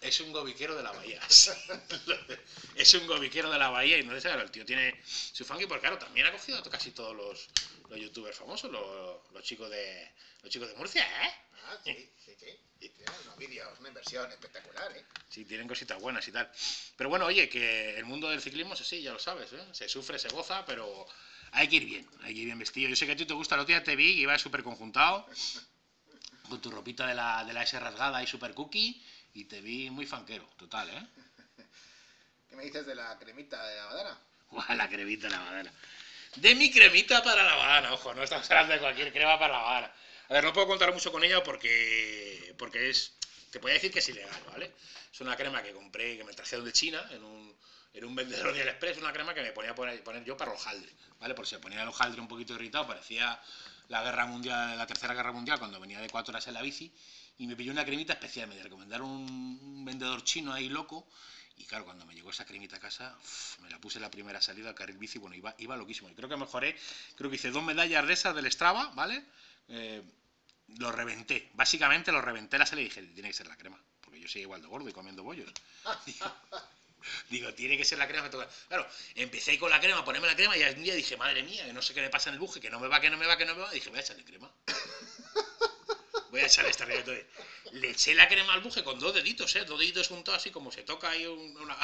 Es 0.00 0.20
un 0.20 0.32
gobiquero 0.32 0.74
de 0.76 0.82
la 0.82 0.92
bahía. 0.92 1.20
es 2.76 2.94
un 2.94 3.06
gobiquero 3.06 3.50
de 3.50 3.58
la 3.58 3.70
bahía 3.70 3.98
y 3.98 4.02
no 4.02 4.18
sé, 4.20 4.30
el 4.30 4.50
tío 4.50 4.64
tiene 4.64 5.00
su 5.06 5.44
funky, 5.44 5.66
porque 5.66 5.82
claro, 5.82 5.98
también 5.98 6.26
ha 6.26 6.32
cogido 6.32 6.62
casi 6.64 6.90
todos 6.90 7.14
los, 7.16 7.48
los 7.88 7.98
youtubers 7.98 8.36
famosos, 8.36 8.70
los, 8.70 9.20
los 9.32 9.42
chicos 9.42 9.70
de 9.70 10.10
los 10.42 10.50
chicos 10.52 10.68
de 10.68 10.74
Murcia, 10.74 11.04
¿eh? 11.26 11.34
Ah, 11.66 11.78
sí, 11.82 12.10
sí, 12.24 12.34
sí. 12.38 12.58
Tiene 12.78 13.18
unos 13.24 13.36
vídeos, 13.38 13.78
una 13.80 13.88
inversión 13.88 14.30
espectacular, 14.30 14.92
¿eh? 14.96 15.04
Sí, 15.28 15.44
tienen 15.44 15.66
cositas 15.66 16.00
buenas 16.00 16.26
y 16.28 16.32
tal. 16.32 16.50
Pero 16.96 17.08
bueno, 17.08 17.26
oye, 17.26 17.48
que 17.48 17.96
el 17.96 18.04
mundo 18.04 18.28
del 18.28 18.42
ciclismo 18.42 18.74
es 18.74 18.82
así, 18.82 19.00
ya 19.00 19.12
lo 19.12 19.18
sabes, 19.18 19.52
¿eh? 19.52 19.64
Se 19.72 19.88
sufre, 19.88 20.18
se 20.18 20.28
goza, 20.28 20.64
pero 20.66 21.06
hay 21.52 21.68
que 21.68 21.76
ir 21.76 21.86
bien, 21.86 22.08
hay 22.22 22.34
que 22.34 22.40
ir 22.40 22.46
bien 22.46 22.58
vestido. 22.58 22.90
Yo 22.90 22.96
sé 22.96 23.06
que 23.06 23.12
a 23.12 23.16
ti 23.16 23.24
te 23.24 23.34
gusta, 23.34 23.54
el 23.54 23.62
otro 23.62 23.74
día 23.74 23.82
te 23.82 23.96
vi 23.96 24.12
y 24.12 24.20
ibas 24.20 24.42
súper 24.42 24.62
conjuntado, 24.62 25.26
con 26.48 26.60
tu 26.60 26.70
ropita 26.70 27.06
de 27.06 27.14
la, 27.14 27.44
de 27.44 27.52
la 27.52 27.62
S 27.62 27.78
rasgada 27.80 28.22
y 28.22 28.26
super 28.26 28.52
cookie, 28.54 29.02
y 29.32 29.44
te 29.44 29.60
vi 29.60 29.88
muy 29.90 30.06
fanquero, 30.06 30.46
total, 30.56 30.90
¿eh? 30.90 31.06
¿Qué 32.50 32.56
me 32.56 32.64
dices 32.64 32.84
de 32.86 32.94
la 32.94 33.18
cremita 33.18 33.66
de 33.66 33.76
la 33.76 33.86
badana? 33.86 34.18
Guau, 34.50 34.76
la 34.76 34.88
cremita 34.88 35.28
de 35.28 35.32
la 35.32 35.40
badana. 35.40 35.72
De 36.36 36.54
mi 36.54 36.70
cremita 36.70 37.22
para 37.22 37.42
la 37.42 37.54
badana, 37.54 37.92
ojo, 37.94 38.12
no 38.12 38.22
estamos 38.22 38.48
hablando 38.50 38.74
de 38.74 38.80
cualquier 38.80 39.12
crema 39.12 39.38
para 39.38 39.54
la 39.54 39.62
badana. 39.62 39.92
A 40.28 40.34
ver, 40.34 40.44
no 40.44 40.52
puedo 40.52 40.66
contar 40.66 40.92
mucho 40.92 41.12
con 41.12 41.22
ella 41.22 41.42
porque, 41.42 42.54
porque 42.56 42.88
es, 42.88 43.12
te 43.50 43.60
podría 43.60 43.74
decir 43.74 43.92
que 43.92 43.98
es 43.98 44.08
ilegal, 44.08 44.42
¿vale? 44.50 44.72
Es 45.12 45.20
una 45.20 45.36
crema 45.36 45.62
que 45.62 45.72
compré, 45.72 46.16
que 46.16 46.24
me 46.24 46.32
trajeron 46.32 46.64
de 46.64 46.72
China 46.72 47.06
en 47.10 47.22
un, 47.22 47.54
en 47.92 48.04
un 48.04 48.14
vendedor 48.14 48.54
de 48.54 48.62
AliExpress, 48.62 48.98
una 48.98 49.12
crema 49.12 49.34
que 49.34 49.42
me 49.42 49.52
ponía 49.52 49.72
a 49.72 49.74
poner, 49.74 50.02
poner 50.02 50.24
yo 50.24 50.36
para 50.36 50.50
el 50.50 50.56
hojaldre, 50.56 50.90
¿vale? 51.20 51.34
Por 51.34 51.46
si 51.46 51.56
ponía 51.58 51.82
el 51.82 51.88
hojaldre 51.88 52.20
un 52.20 52.28
poquito 52.28 52.54
irritado, 52.54 52.86
parecía 52.86 53.38
la 53.88 54.02
guerra 54.02 54.26
mundial, 54.26 54.78
la 54.78 54.86
tercera 54.86 55.12
guerra 55.12 55.32
mundial, 55.32 55.58
cuando 55.58 55.78
venía 55.78 56.00
de 56.00 56.08
cuatro 56.08 56.32
horas 56.32 56.46
en 56.48 56.54
la 56.54 56.62
bici, 56.62 56.90
y 57.38 57.46
me 57.46 57.54
pilló 57.54 57.72
una 57.72 57.84
cremita 57.84 58.14
especial, 58.14 58.48
me 58.48 58.60
recomendaron 58.62 59.08
un, 59.08 59.84
vendedor 59.84 60.24
chino 60.24 60.52
ahí 60.52 60.68
loco, 60.68 61.06
y 61.56 61.64
claro, 61.66 61.84
cuando 61.84 62.06
me 62.06 62.14
llegó 62.14 62.30
esa 62.30 62.46
cremita 62.46 62.76
a 62.76 62.80
casa, 62.80 63.16
uf, 63.22 63.58
me 63.60 63.70
la 63.70 63.78
puse 63.78 64.00
la 64.00 64.10
primera 64.10 64.40
salida 64.40 64.70
al 64.70 64.74
carril 64.74 64.96
bici, 64.96 65.18
bueno, 65.18 65.36
iba, 65.36 65.54
iba 65.58 65.76
loquísimo. 65.76 66.08
Y 66.08 66.14
creo 66.14 66.28
que 66.28 66.36
mejoré, 66.36 66.76
creo 67.14 67.30
que 67.30 67.36
hice 67.36 67.50
dos 67.50 67.62
medallas 67.62 68.06
de 68.06 68.12
esas 68.12 68.34
del 68.34 68.50
Strava, 68.50 68.88
¿vale? 68.94 69.22
Eh, 69.68 70.02
lo 70.78 70.92
reventé, 70.92 71.50
básicamente 71.54 72.12
lo 72.12 72.20
reventé 72.22 72.58
la 72.58 72.66
salida 72.66 72.86
y 72.86 72.88
dije, 72.88 73.02
tiene 73.14 73.28
que 73.28 73.34
ser 73.34 73.46
la 73.46 73.56
crema, 73.56 73.78
porque 74.00 74.20
yo 74.20 74.28
soy 74.28 74.42
igual 74.42 74.62
de 74.62 74.68
gordo 74.68 74.88
y 74.88 74.92
comiendo 74.92 75.22
bollos. 75.22 75.52
Digo, 77.28 77.52
tiene 77.54 77.76
que 77.76 77.84
ser 77.84 77.98
la 77.98 78.08
crema. 78.08 78.30
Claro, 78.30 78.86
empecé 79.14 79.58
con 79.58 79.70
la 79.70 79.80
crema, 79.80 80.04
ponerme 80.04 80.26
la 80.26 80.36
crema 80.36 80.56
y 80.56 80.62
un 80.62 80.82
día 80.82 80.94
dije, 80.94 81.16
madre 81.16 81.42
mía, 81.42 81.66
que 81.66 81.72
no 81.72 81.82
sé 81.82 81.92
qué 81.94 82.00
me 82.00 82.08
pasa 82.10 82.30
en 82.30 82.34
el 82.34 82.40
buje, 82.40 82.60
que 82.60 82.70
no 82.70 82.80
me 82.80 82.88
va, 82.88 83.00
que 83.00 83.10
no 83.10 83.16
me 83.18 83.26
va, 83.26 83.36
que 83.36 83.44
no 83.44 83.54
me 83.54 83.62
va. 83.62 83.70
Y 83.72 83.76
dije, 83.76 83.90
voy 83.90 83.98
a 83.98 84.02
echarle 84.02 84.24
crema. 84.24 84.50
Voy 86.30 86.40
a 86.40 86.46
echarle 86.46 86.70
esta 86.70 86.84
crema. 86.84 87.00
Entonces, 87.00 87.26
le 87.72 87.90
eché 87.90 88.14
la 88.14 88.28
crema 88.28 88.54
al 88.54 88.60
buje 88.60 88.82
con 88.82 88.98
dos 88.98 89.14
deditos, 89.14 89.54
¿eh? 89.56 89.64
Dos 89.64 89.78
deditos 89.78 90.08
juntos 90.08 90.34
así 90.34 90.50
como 90.50 90.72
se 90.72 90.82
toca 90.82 91.10
ahí 91.10 91.26
un- 91.26 91.56
una... 91.58 91.76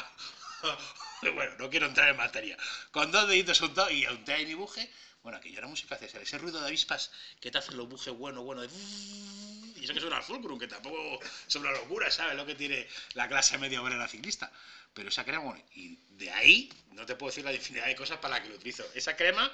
bueno, 1.34 1.54
no 1.58 1.70
quiero 1.70 1.86
entrar 1.86 2.08
en 2.08 2.16
materia. 2.16 2.56
Con 2.90 3.10
dos 3.12 3.28
deditos 3.28 3.60
juntos 3.60 3.90
y 3.92 4.06
unté 4.06 4.32
ahí 4.34 4.46
mi 4.46 4.54
buje. 4.54 4.90
Bueno, 5.22 5.38
aquello 5.38 5.58
era 5.58 5.66
música 5.68 5.96
César. 5.96 6.22
Ese 6.22 6.38
ruido 6.38 6.60
de 6.60 6.66
avispas 6.66 7.10
que 7.40 7.50
te 7.50 7.58
hacen 7.58 7.76
los 7.76 7.88
bujes 7.88 8.12
bueno, 8.14 8.42
bueno. 8.42 8.62
De... 8.62 8.68
Y 8.68 9.84
eso 9.84 9.94
que 9.94 10.00
suena 10.00 10.16
al 10.18 10.22
fulcrum, 10.22 10.58
que 10.58 10.68
tampoco 10.68 11.18
es 11.46 11.54
una 11.56 11.70
locura, 11.72 12.10
¿sabes? 12.10 12.36
Lo 12.36 12.44
que 12.46 12.54
tiene 12.54 12.86
la 13.14 13.28
clase 13.28 13.56
media 13.58 13.80
obrera 13.82 14.06
ciclista. 14.08 14.50
Pero 14.92 15.08
esa 15.08 15.24
crema, 15.24 15.44
bueno, 15.44 15.62
y 15.74 15.96
de 16.10 16.30
ahí 16.32 16.68
no 16.92 17.06
te 17.06 17.14
puedo 17.14 17.30
decir 17.30 17.44
la 17.44 17.52
infinidad 17.52 17.86
de 17.86 17.94
cosas 17.94 18.18
para 18.18 18.36
la 18.36 18.42
que 18.42 18.48
lo 18.48 18.56
utilizo. 18.56 18.84
Esa 18.94 19.14
crema, 19.16 19.50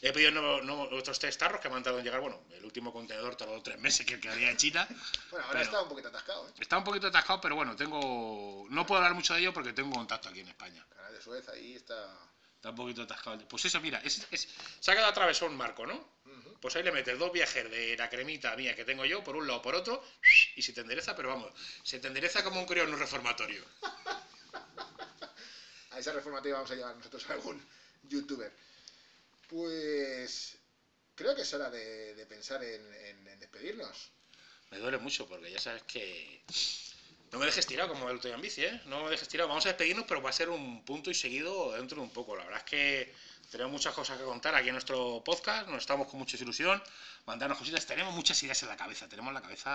he 0.00 0.12
pedido 0.12 0.30
nuevo- 0.30 0.62
nuevo- 0.62 0.88
otros 0.96 1.18
tres 1.18 1.36
tarros 1.36 1.60
que 1.60 1.68
me 1.68 1.76
han 1.76 1.82
tardado 1.82 1.98
en 1.98 2.04
llegar. 2.06 2.20
Bueno, 2.20 2.40
el 2.52 2.64
último 2.64 2.92
contenedor 2.92 3.36
tardó 3.36 3.60
tres 3.62 3.78
meses 3.78 4.06
que 4.06 4.14
el 4.14 4.20
que 4.20 4.30
había 4.30 4.50
en 4.50 4.56
China. 4.56 4.88
Bueno, 5.30 5.46
ahora 5.46 5.62
está 5.62 5.82
un 5.82 5.88
poquito 5.90 6.08
atascado, 6.08 6.48
¿eh? 6.48 6.52
Está 6.58 6.78
un 6.78 6.84
poquito 6.84 7.06
atascado, 7.08 7.40
pero 7.40 7.54
bueno, 7.54 7.76
tengo. 7.76 8.66
No 8.70 8.86
puedo 8.86 8.98
hablar 9.00 9.14
mucho 9.14 9.34
de 9.34 9.40
ello 9.40 9.52
porque 9.52 9.72
tengo 9.74 9.92
contacto 9.92 10.28
aquí 10.30 10.40
en 10.40 10.48
España. 10.48 10.84
Canal 10.88 11.12
de 11.12 11.20
Suez, 11.22 11.46
ahí 11.50 11.74
está. 11.74 12.16
Está 12.58 12.70
un 12.70 12.76
poquito 12.76 13.02
atascado. 13.02 13.46
Pues 13.48 13.64
eso, 13.64 13.80
mira, 13.80 14.00
es, 14.04 14.26
es- 14.30 14.48
se 14.80 14.90
ha 14.90 14.94
quedado 14.94 15.10
atravesado 15.10 15.50
un 15.50 15.56
marco, 15.56 15.86
¿no? 15.86 16.16
Pues 16.60 16.74
ahí 16.74 16.82
le 16.82 16.90
metes 16.90 17.16
dos 17.16 17.30
viajes 17.32 17.70
de 17.70 17.96
la 17.96 18.10
cremita 18.10 18.56
mía 18.56 18.74
que 18.74 18.84
tengo 18.84 19.04
yo, 19.04 19.22
por 19.22 19.36
un 19.36 19.46
lado 19.46 19.62
por 19.62 19.76
otro, 19.76 20.04
y 20.56 20.62
se 20.62 20.72
te 20.72 20.80
endereza, 20.80 21.14
pero 21.14 21.28
vamos, 21.28 21.52
se 21.84 22.00
te 22.00 22.08
endereza 22.08 22.42
como 22.42 22.58
un 22.58 22.66
crío 22.66 22.82
en 22.82 22.92
un 22.92 22.98
reformatorio. 22.98 23.64
A 25.90 25.98
esa 26.00 26.12
reformativa 26.12 26.56
vamos 26.56 26.70
a 26.70 26.74
llevar 26.76 26.96
nosotros 26.96 27.28
a 27.28 27.32
algún 27.32 27.60
youtuber. 28.04 28.52
Pues. 29.48 30.56
Creo 31.14 31.34
que 31.34 31.42
es 31.42 31.52
hora 31.54 31.70
de, 31.70 32.14
de 32.14 32.26
pensar 32.26 32.62
en, 32.62 32.94
en- 32.94 33.26
en 33.28 33.40
despedirnos. 33.40 34.10
Me 34.70 34.78
duele 34.78 34.98
mucho 34.98 35.26
porque 35.26 35.50
ya 35.50 35.58
sabes 35.58 35.82
que. 35.84 36.42
No 37.32 37.38
me 37.38 37.46
dejes 37.46 37.66
tirado 37.66 37.90
como 37.90 38.08
el 38.08 38.16
otro 38.16 38.30
en 38.32 38.40
bici, 38.40 38.64
¿eh? 38.64 38.80
No 38.86 39.04
me 39.04 39.10
dejes 39.10 39.28
tirado. 39.28 39.48
Vamos 39.48 39.64
a 39.66 39.68
despedirnos, 39.68 40.06
pero 40.08 40.22
va 40.22 40.30
a 40.30 40.32
ser 40.32 40.48
un 40.48 40.84
punto 40.84 41.10
y 41.10 41.14
seguido 41.14 41.72
dentro 41.72 41.96
de 41.96 42.02
un 42.02 42.10
poco. 42.10 42.34
La 42.36 42.44
verdad 42.44 42.60
es 42.60 42.64
que 42.64 43.14
tenemos 43.50 43.70
muchas 43.72 43.94
cosas 43.94 44.16
que 44.18 44.24
contar 44.24 44.54
aquí 44.54 44.68
en 44.68 44.74
nuestro 44.74 45.22
podcast. 45.24 45.68
Nos 45.68 45.80
estamos 45.82 46.08
con 46.08 46.18
mucha 46.18 46.36
ilusión. 46.38 46.82
Mandarnos 47.26 47.58
cositas. 47.58 47.84
Tenemos 47.84 48.14
muchas 48.14 48.42
ideas 48.42 48.62
en 48.62 48.68
la 48.70 48.76
cabeza. 48.76 49.08
Tenemos 49.08 49.32
la 49.34 49.42
cabeza. 49.42 49.70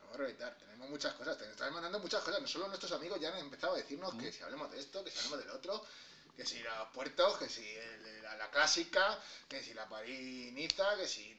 Vamos 0.00 0.14
a 0.14 0.18
reventar, 0.18 0.56
tenemos 0.58 0.90
muchas 0.90 1.14
cosas, 1.14 1.38
te 1.38 1.44
están 1.48 1.72
mandando 1.72 2.00
muchas 2.00 2.20
cosas, 2.24 2.42
no 2.42 2.48
solo 2.48 2.66
nuestros 2.66 2.90
amigos 2.90 3.20
ya 3.20 3.28
han 3.28 3.38
empezado 3.38 3.74
a 3.74 3.76
decirnos 3.76 4.12
que 4.16 4.32
si 4.32 4.42
hablemos 4.42 4.68
de 4.72 4.80
esto, 4.80 5.04
que 5.04 5.10
si 5.12 5.18
hablemos 5.18 5.38
del 5.38 5.50
otro, 5.50 5.86
que 6.36 6.44
si 6.44 6.58
los 6.58 6.88
puertos, 6.92 7.38
que 7.38 7.48
si 7.48 7.64
el- 7.64 8.22
la, 8.24 8.34
la 8.36 8.50
clásica, 8.50 9.20
que 9.48 9.62
si 9.62 9.72
la 9.72 9.88
París-Niza, 9.88 10.96
que 10.96 11.06
si... 11.06 11.38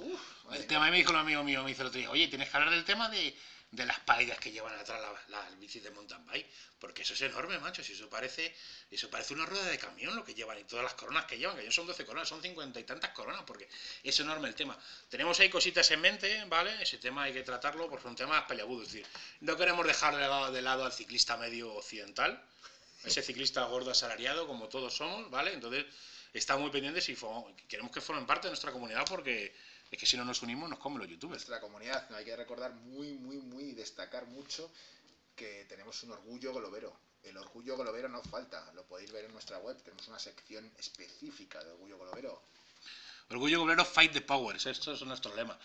Uf, 0.00 0.20
El 0.52 0.66
tema 0.66 0.90
me 0.90 0.96
dijo 0.96 1.10
un 1.12 1.18
amigo 1.18 1.44
mío, 1.44 1.62
me 1.62 1.68
dice 1.70 1.82
el 1.82 1.88
otro 1.88 2.00
día, 2.00 2.10
oye, 2.10 2.26
tienes 2.26 2.48
que 2.50 2.56
hablar 2.56 2.72
del 2.72 2.84
tema 2.84 3.08
de, 3.08 3.36
de 3.70 3.84
las 3.84 4.00
paellas 4.00 4.38
que 4.38 4.50
llevan 4.50 4.78
atrás 4.78 5.00
la- 5.00 5.22
las 5.28 5.58
bicis 5.58 5.82
de 5.82 5.90
mountain 5.90 6.24
bike, 6.26 6.46
porque 6.78 7.02
eso 7.02 7.12
es 7.12 7.20
enorme, 7.20 7.58
macho, 7.58 7.82
si 7.84 7.92
eso 7.92 8.08
parece, 8.08 8.54
eso 8.90 9.10
parece 9.10 9.34
una 9.34 9.44
rueda 9.44 9.66
de 9.66 9.76
camión 9.78 10.16
lo 10.16 10.24
que 10.24 10.34
llevan 10.34 10.58
y 10.58 10.64
todas 10.64 10.82
las 10.84 10.94
coronas 10.94 11.26
que 11.26 11.36
llevan, 11.36 11.56
que 11.56 11.64
no 11.64 11.70
son 11.72 11.86
12 11.86 12.06
coronas, 12.06 12.28
son 12.28 12.40
50 12.40 12.80
y 12.80 12.84
tantas 12.84 13.10
coronas, 13.10 13.42
porque 13.46 13.68
es 14.02 14.18
enorme 14.20 14.48
el 14.48 14.54
tema. 14.54 14.78
Tenemos 15.10 15.38
ahí 15.40 15.50
cositas 15.50 15.90
en 15.90 16.00
mente, 16.00 16.44
¿vale? 16.46 16.80
Ese 16.82 16.98
tema 16.98 17.24
hay 17.24 17.32
que 17.34 17.42
tratarlo 17.42 17.88
porque 17.90 18.06
es 18.06 18.10
un 18.10 18.16
tema 18.16 18.46
es 18.48 18.58
decir, 18.92 19.06
no 19.40 19.56
queremos 19.56 19.86
dejar 19.86 20.14
de 20.14 20.20
lado, 20.22 20.50
de 20.50 20.62
lado 20.62 20.84
al 20.84 20.92
ciclista 20.92 21.36
medio 21.36 21.74
occidental, 21.74 22.42
ese 23.04 23.22
ciclista 23.22 23.64
gordo 23.64 23.90
asalariado, 23.90 24.46
como 24.46 24.68
todos 24.68 24.94
somos, 24.94 25.30
¿vale? 25.30 25.52
Entonces, 25.52 25.86
estamos 26.32 26.62
muy 26.62 26.70
pendientes 26.70 27.08
y 27.08 27.16
fo- 27.16 27.54
queremos 27.68 27.92
que 27.92 28.00
formen 28.00 28.26
parte 28.26 28.48
de 28.48 28.50
nuestra 28.50 28.72
comunidad 28.72 29.04
porque 29.08 29.52
es 29.90 29.98
que 29.98 30.06
si 30.06 30.16
no 30.16 30.24
nos 30.24 30.42
unimos 30.42 30.68
nos 30.68 30.78
comen 30.78 30.98
los 30.98 31.08
youtubers. 31.08 31.48
Nuestra 31.48 31.60
comunidad, 31.60 32.10
hay 32.14 32.24
que 32.24 32.36
recordar 32.36 32.74
muy, 32.74 33.14
muy, 33.14 33.38
muy, 33.38 33.72
destacar 33.72 34.26
mucho 34.26 34.70
que 35.34 35.64
tenemos 35.68 36.02
un 36.02 36.12
orgullo 36.12 36.52
globero. 36.52 36.96
El 37.22 37.36
orgullo 37.36 37.76
globero 37.76 38.08
no 38.08 38.22
falta, 38.22 38.72
lo 38.74 38.84
podéis 38.84 39.12
ver 39.12 39.24
en 39.24 39.32
nuestra 39.32 39.58
web, 39.58 39.76
tenemos 39.82 40.06
una 40.08 40.18
sección 40.18 40.70
específica 40.78 41.62
de 41.62 41.70
orgullo 41.70 41.98
globero. 41.98 42.42
Orgullo 43.30 43.58
Globero, 43.60 43.84
fight 43.84 44.12
the 44.12 44.22
powers, 44.22 44.64
esto 44.64 44.94
es 44.94 45.02
nuestro 45.02 45.34
lema. 45.34 45.58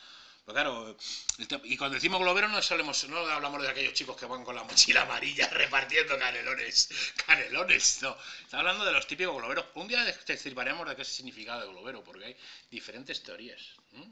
Pero 0.46 0.54
claro, 0.56 0.98
el 1.38 1.48
te- 1.48 1.62
y 1.64 1.78
cuando 1.78 1.96
decimos 1.96 2.20
globero 2.20 2.50
no 2.50 2.62
solemos, 2.62 3.08
no 3.08 3.18
hablamos 3.20 3.62
de 3.62 3.70
aquellos 3.70 3.94
chicos 3.94 4.18
que 4.18 4.26
van 4.26 4.44
con 4.44 4.54
la 4.56 4.64
mochila 4.64 5.04
amarilla 5.04 5.48
repartiendo 5.52 6.18
canelones, 6.20 6.90
canelones, 7.26 8.02
no. 8.02 8.18
Está 8.42 8.60
hablando 8.60 8.84
de 8.84 8.92
los 8.92 9.08
típicos 9.08 9.36
globeros. 9.38 9.66
Un 9.76 9.88
día 9.88 10.04
te 10.26 10.34
explicaremos 10.34 10.88
de 10.88 10.96
qué 10.98 11.02
es 11.04 11.08
el 11.10 11.14
significado 11.16 11.62
de 11.62 11.68
globero, 11.68 12.04
porque 12.04 12.26
hay 12.26 12.38
diferentes 12.70 13.24
teorías. 13.24 13.62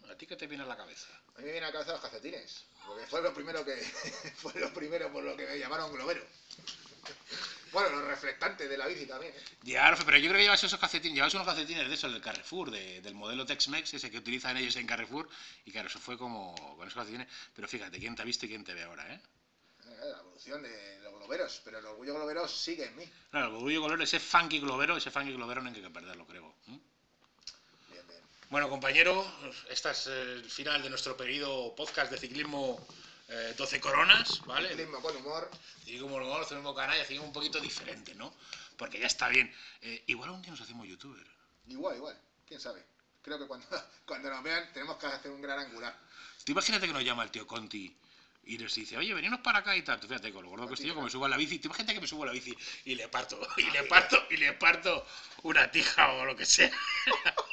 ¿A 0.10 0.16
ti 0.16 0.26
qué 0.26 0.38
te 0.38 0.48
viene 0.48 0.64
a 0.64 0.68
la 0.68 0.78
cabeza? 0.78 1.08
A 1.36 1.40
mí 1.40 1.46
me 1.46 1.52
viene 1.52 1.66
a 1.66 1.70
la 1.70 1.74
cabeza 1.74 1.92
los 1.94 2.02
calcetines, 2.02 2.64
porque 2.88 3.06
fue 3.08 3.22
lo 3.22 3.34
primero 3.34 3.66
que 3.66 3.76
fue 4.38 4.54
lo 4.56 4.74
primero 4.74 5.12
por 5.12 5.24
lo 5.24 5.36
que 5.36 5.46
me 5.46 5.60
llamaron 5.60 5.92
globero. 5.92 6.24
Bueno, 7.72 7.90
los 7.90 8.04
reflectantes 8.06 8.70
de 8.70 8.78
la 8.78 8.86
bici 8.88 9.06
también. 9.06 9.34
¿eh? 9.34 9.40
Ya, 9.64 9.96
pero 10.06 10.18
yo 10.18 10.28
creo 10.30 10.38
que 10.40 10.44
llevas 10.44 10.64
esos 10.64 10.80
calcetines, 10.80 11.16
llevas 11.16 11.34
unos 11.34 11.46
calcetines 11.48 11.88
de 11.88 11.94
esos 11.94 12.12
del 12.12 12.22
Carrefour, 12.22 12.70
de- 12.70 13.02
del 13.02 13.14
modelo 13.16 13.46
Tex-Mex, 13.46 13.94
ese 13.94 14.12
que 14.12 14.18
utilizan 14.18 14.58
ellos 14.58 14.76
en 14.76 14.86
Carrefour, 14.88 15.30
y 15.66 15.72
claro, 15.72 15.88
eso 15.88 16.00
fue 16.00 16.18
como 16.18 16.54
con 16.76 16.88
esos 16.88 16.96
calcetines, 16.96 17.28
pero 17.56 17.68
fíjate, 17.68 17.98
quién 18.00 18.16
te 18.16 18.22
ha 18.22 18.26
visto 18.26 18.46
y 18.46 18.50
quién 18.50 18.64
te 18.66 18.74
ve 18.74 18.84
ahora, 18.84 19.14
¿eh? 19.14 19.20
eh, 19.86 19.96
la 20.12 20.20
evolución 20.20 20.62
de 20.64 21.00
los 21.02 21.14
globeros, 21.16 21.62
pero 21.64 21.80
el 21.80 21.86
orgullo 21.86 22.16
globero 22.16 22.48
sigue 22.48 22.86
en 22.86 22.96
mí. 22.98 23.10
Claro, 23.30 23.48
el 23.48 23.54
orgullo 23.56 23.82
globero, 23.84 24.04
ese 24.04 24.20
funky 24.20 24.60
globero, 24.60 24.98
ese 24.98 25.10
funky 25.12 25.32
globero 25.32 25.62
no 25.62 25.70
hay 25.70 25.82
que 25.82 25.90
perderlo, 25.90 26.26
creo. 26.28 26.54
¿Mm? 26.68 26.78
Bien, 27.92 28.08
bien. 28.08 28.20
Bueno, 28.50 28.68
compañero, 28.70 29.26
este 29.70 29.92
es 29.92 30.08
el 30.08 30.44
final 30.44 30.82
de 30.84 30.90
nuestro 30.90 31.16
querido 31.16 31.74
podcast 31.76 32.12
de 32.12 32.18
ciclismo 32.18 32.86
eh, 33.32 33.54
12 33.56 33.80
coronas, 33.80 34.42
¿vale? 34.46 34.68
Ciclismo 34.70 35.02
con 35.02 35.16
humor. 35.16 35.50
Ciclismo 35.80 36.10
con 36.10 36.24
humor, 36.24 36.44
ciclismo 36.44 36.76
canalla, 36.76 37.02
ciclismo 37.04 37.28
un 37.28 37.34
poquito 37.34 37.62
diferente, 37.62 38.14
¿no? 38.14 38.34
Porque 38.78 39.00
ya 39.00 39.08
está 39.08 39.30
bien. 39.30 39.54
Eh, 39.82 40.04
igual 40.08 40.32
un 40.32 40.42
día 40.42 40.52
nos 40.52 40.60
hacemos 40.60 40.86
youtuber. 40.86 41.26
Igual, 41.68 41.96
igual. 41.96 42.20
¿Quién 42.46 42.60
sabe? 42.60 42.84
Creo 43.22 43.40
que 43.40 43.48
cuando, 43.48 43.68
cuando 44.06 44.30
nos 44.30 44.44
vean 44.44 44.72
tenemos 44.74 44.98
que 44.98 45.06
hacer 45.06 45.32
un 45.32 45.42
gran 45.42 45.60
angular. 45.60 45.98
Tú 46.44 46.52
imagínate 46.52 46.88
que 46.88 46.94
nos 46.94 47.04
llama 47.04 47.24
el 47.24 47.32
tío 47.32 47.48
Conti 47.48 47.96
y 48.44 48.58
nos 48.58 48.74
dice, 48.76 48.98
oye, 48.98 49.14
veninos 49.14 49.40
para 49.40 49.60
acá 49.60 49.78
y 49.78 49.82
tal. 49.82 50.00
Tú 50.00 50.08
fíjate, 50.08 50.34
con 50.34 50.44
lo 50.44 50.50
gordo 50.50 50.68
que 50.68 50.74
estoy 50.74 50.90
yo, 50.90 50.96
que 50.96 51.02
me 51.02 51.10
subo 51.10 51.26
a 51.26 51.30
la 51.30 51.38
bici. 51.38 51.60
Tú 51.60 51.70
imagínate 51.70 51.94
que 51.94 52.02
me 52.02 52.08
subo 52.08 52.24
a 52.24 52.26
la 52.26 52.32
bici 52.34 52.54
y 52.84 52.96
le 52.96 53.08
parto, 53.08 53.40
y 53.58 53.70
le 53.72 53.84
parto, 53.84 54.28
y 54.30 54.38
le 54.38 54.54
parto 54.54 55.06
una 55.44 55.72
tija 55.72 56.12
o 56.14 56.26
lo 56.26 56.36
que 56.36 56.46
sea. 56.46 56.72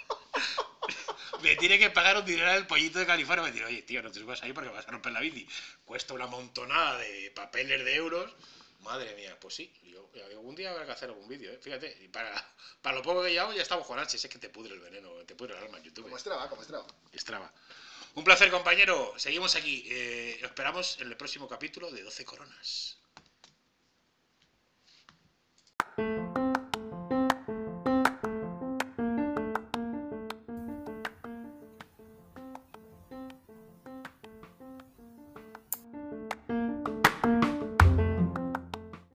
me 1.43 1.57
tiene 1.57 1.79
que 1.79 1.91
pagar 1.91 2.17
un 2.17 2.25
dinero 2.25 2.53
el 2.53 2.67
pollito 2.67 2.99
de 2.99 3.07
California. 3.07 3.45
Me 3.45 3.53
dice, 3.53 3.65
oye, 3.65 3.83
tío, 3.83 4.03
no 4.03 4.11
te 4.11 4.21
subas 4.21 4.43
ahí 4.43 4.53
porque 4.53 4.71
vas 4.71 4.87
a 4.87 4.91
romper 4.91 5.13
la 5.13 5.21
bici. 5.21 5.47
Cuesta 5.85 6.15
una 6.15 6.27
montonada 6.27 6.99
de 6.99 7.31
papeles 7.35 7.85
de 7.85 7.95
euros. 7.95 8.35
Madre 8.81 9.15
mía, 9.17 9.37
pues 9.41 9.55
sí, 9.55 9.73
yo, 9.83 10.09
algún 10.25 10.55
día 10.55 10.71
habrá 10.71 10.87
que 10.87 10.93
hacer 10.93 11.09
algún 11.09 11.29
vídeo, 11.29 11.53
¿eh? 11.53 11.59
fíjate, 11.61 11.99
y 12.01 12.09
para, 12.09 12.33
para 12.81 12.97
lo 12.97 13.03
poco 13.03 13.25
que 13.25 13.31
llevamos 13.31 13.57
ya 13.57 13.63
estamos 13.63 13.85
con 13.85 13.99
H, 13.99 14.17
es 14.17 14.27
que 14.29 14.39
te 14.39 14.49
pudre 14.51 14.73
el 14.73 14.81
veneno, 14.81 15.11
te 15.27 15.35
pudre 15.35 15.57
el 15.57 15.65
alma 15.65 15.79
en 15.79 15.85
YouTube. 15.85 16.05
Como 16.05 16.17
Strava, 16.17 16.49
como 16.49 16.63
Strava. 16.63 16.87
Strava. 17.13 17.53
Un 18.15 18.25
placer, 18.25 18.51
compañero. 18.51 19.15
Seguimos 19.17 19.55
aquí. 19.55 19.85
Eh, 19.87 20.41
esperamos 20.43 21.01
en 21.01 21.09
el 21.09 21.17
próximo 21.17 21.49
capítulo 21.49 21.91
de 21.91 22.03
12 22.03 22.25
Coronas. 22.25 22.98